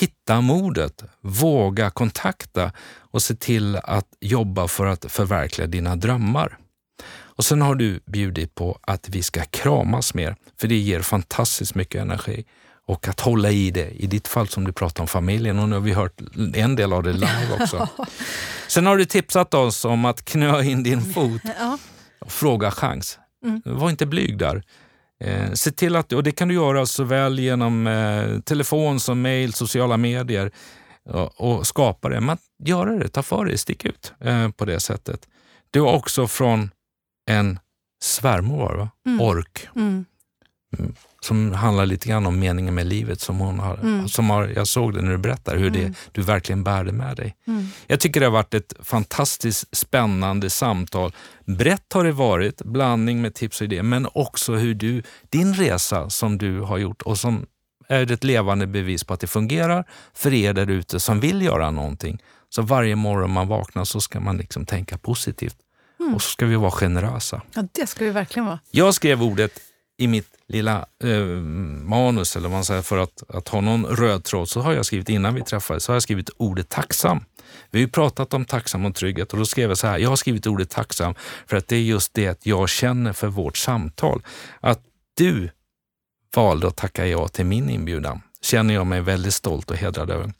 [0.00, 6.58] Hitta modet, våga kontakta och se till att jobba för att förverkliga dina drömmar.
[7.38, 11.74] Och sen har du bjudit på att vi ska kramas mer, för det ger fantastiskt
[11.74, 12.44] mycket energi.
[12.88, 15.76] Och att hålla i det, i ditt fall som du pratar om familjen och nu
[15.76, 16.20] har vi hört
[16.54, 17.88] en del av det live också.
[18.68, 21.42] Sen har du tipsat oss om att knö in din fot
[22.20, 23.18] och fråga chans.
[23.64, 24.62] Var inte blyg där.
[25.24, 29.52] Eh, se till att, och det kan du göra såväl genom eh, telefon som mail,
[29.52, 30.50] sociala medier
[31.04, 32.20] och, och skapa det.
[32.20, 35.28] Men göra det, ta för dig, stick ut eh, på det sättet.
[35.70, 36.70] Du har också från
[37.30, 37.58] en
[38.02, 38.90] svärmor, var va?
[39.06, 39.20] Mm.
[39.20, 39.68] Ork,
[40.78, 40.94] Mm.
[41.28, 43.20] Som handlar lite grann om meningen med livet.
[43.20, 44.08] Som hon har, Mm.
[44.08, 45.94] som har, jag såg det när du berättade hur det, Mm.
[46.12, 47.36] du verkligen bär det med dig.
[47.46, 47.66] Mm.
[47.86, 51.12] Jag tycker det har varit ett fantastiskt spännande samtal.
[51.44, 56.10] Brett har det varit, blandning med tips och idéer, men också hur du, din resa
[56.10, 57.46] som du har gjort och som
[57.88, 61.70] är ett levande bevis på att det fungerar för er där ute som vill göra
[61.70, 62.18] någonting.
[62.48, 65.56] Så varje morgon man vaknar så ska man liksom tänka positivt
[66.14, 67.42] och så ska vi vara generösa.
[67.54, 68.58] ja, det ska vi verkligen vara.
[68.70, 69.52] Jag skrev ordet
[69.98, 71.20] i mitt lilla eh,
[71.84, 74.86] manus, eller vad man säger, för att, att ha någon röd tråd, så har jag
[74.86, 77.24] skrivit innan vi träffades, så har jag skrivit ordet tacksam.
[77.70, 80.08] Vi har ju pratat om tacksam och trygghet och då skrev jag så här, jag
[80.08, 81.14] har skrivit ordet tacksam
[81.46, 84.22] för att det är just det jag känner för vårt samtal.
[84.60, 84.80] Att
[85.16, 85.50] du
[86.36, 90.32] valde att tacka ja till min inbjudan känner jag mig väldigt stolt och hedrad över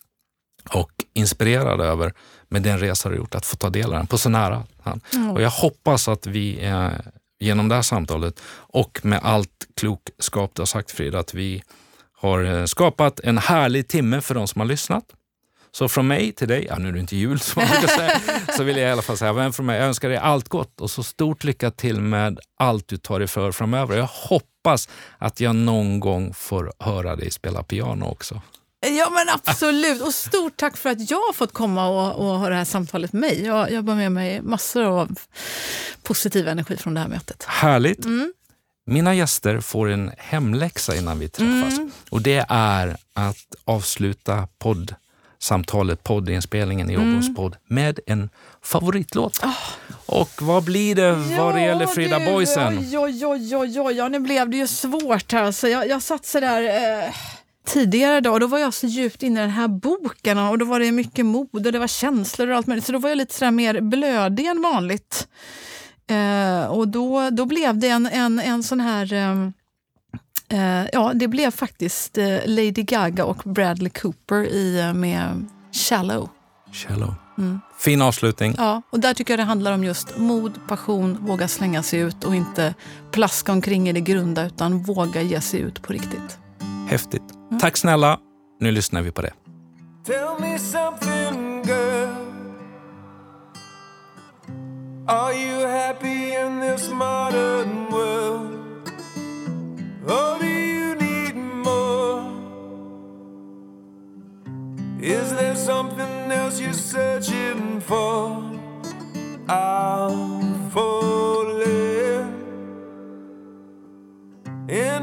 [0.70, 2.12] och inspirerad över
[2.48, 5.00] med den resa du gjort, att få ta del av den på så nära hand.
[5.32, 6.88] Och jag hoppas att vi eh,
[7.38, 11.62] genom det här samtalet och med allt klokskap du har sagt Frida, att vi
[12.20, 15.04] har eh, skapat en härlig timme för de som har lyssnat.
[15.72, 18.20] Så från mig till dig, ja nu är det inte jul som man brukar säga,
[18.56, 20.80] så vill jag i alla fall säga, men från mig, jag önskar dig allt gott
[20.80, 23.96] och så stort lycka till med allt du tar dig för framöver.
[23.96, 24.88] Jag hoppas
[25.18, 28.40] att jag någon gång får höra dig spela piano också.
[28.80, 30.02] Ja men absolut.
[30.02, 33.12] Och stort tack för att jag har fått komma och, och ha det här samtalet
[33.12, 33.44] med mig.
[33.44, 35.18] Jag, jag bar med mig massor av
[36.02, 37.44] positiv energi från det här mötet.
[37.44, 38.06] Härligt.
[38.86, 41.78] Mina gäster får en hemläxa innan vi träffas.
[42.10, 48.30] Och det är att avsluta poddsamtalet, poddinspelningen i Jobbons podd med en
[48.62, 49.40] favoritlåt.
[50.06, 52.78] Och vad blir det vad det gäller Frida du, Boysen?
[52.78, 55.42] Oj, oj, oj, oj, oj, ja, nu blev det ju svårt här.
[55.42, 56.62] Alltså, jag, jag satt så där...
[57.04, 57.14] Eh,
[57.68, 60.80] tidigare då, då var jag så djupt inne i den här boken och då var
[60.80, 62.84] det mycket mod och det var känslor och allt möjligt.
[62.86, 65.28] Så då var jag lite sådär mer blödig än vanligt.
[66.10, 69.12] Eh, och då, då blev det en, en, en sån här...
[69.12, 69.48] Eh,
[70.58, 76.28] eh, ja, det blev faktiskt eh, Lady Gaga och Bradley Cooper i, eh, med Shallow.
[76.72, 77.14] Shallow.
[77.38, 77.60] Mm.
[77.78, 78.54] Fin avslutning.
[78.58, 82.24] Ja, och där tycker jag det handlar om just mod, passion, våga slänga sig ut
[82.24, 82.74] och inte
[83.12, 86.38] plaska omkring i det grunda utan våga ge sig ut på riktigt.
[86.88, 87.22] Häftigt.
[87.50, 87.58] Mm.
[87.58, 88.18] Tack snälla.
[88.60, 89.32] Nu lyssnar vi på det.
[90.04, 92.28] Tell me something girl
[95.08, 98.90] Are you happy in this modern world?
[100.06, 102.22] Or do you need more?
[105.00, 108.42] Is there something else you're searching for?
[109.48, 112.37] I'll fall In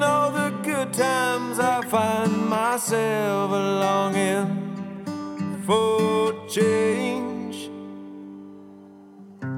[0.03, 7.71] all the good times I find myself longing for change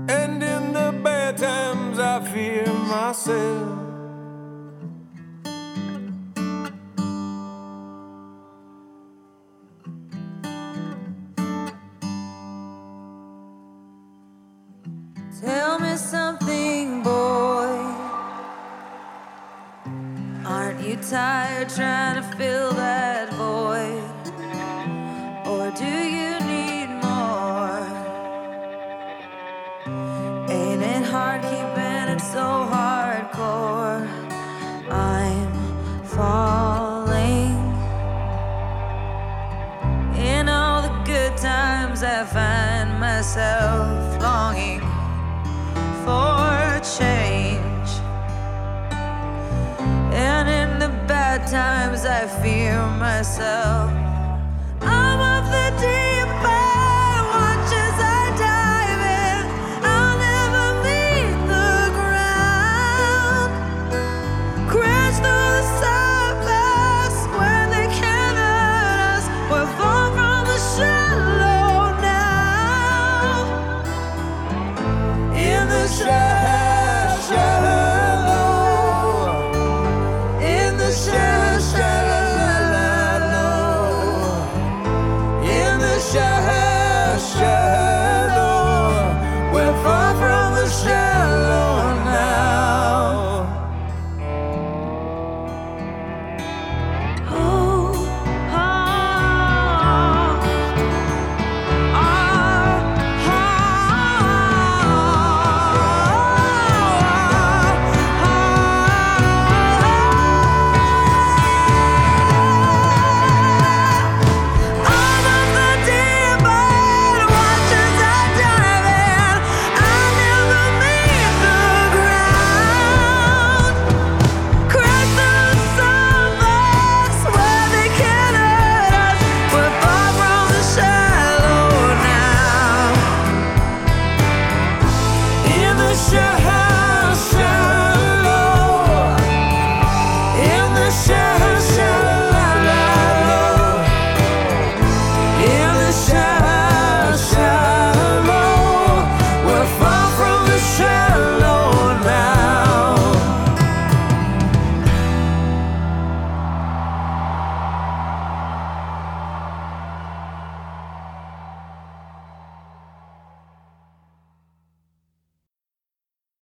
[0.10, 3.87] and in the bad times, I fear myself.
[30.50, 34.08] Ain't it hard keeping it so hardcore?
[34.92, 35.52] I'm
[36.04, 37.58] falling.
[40.16, 44.82] In all the good times, I find myself longing
[46.04, 47.90] for change.
[50.14, 53.97] And in the bad times, I fear myself.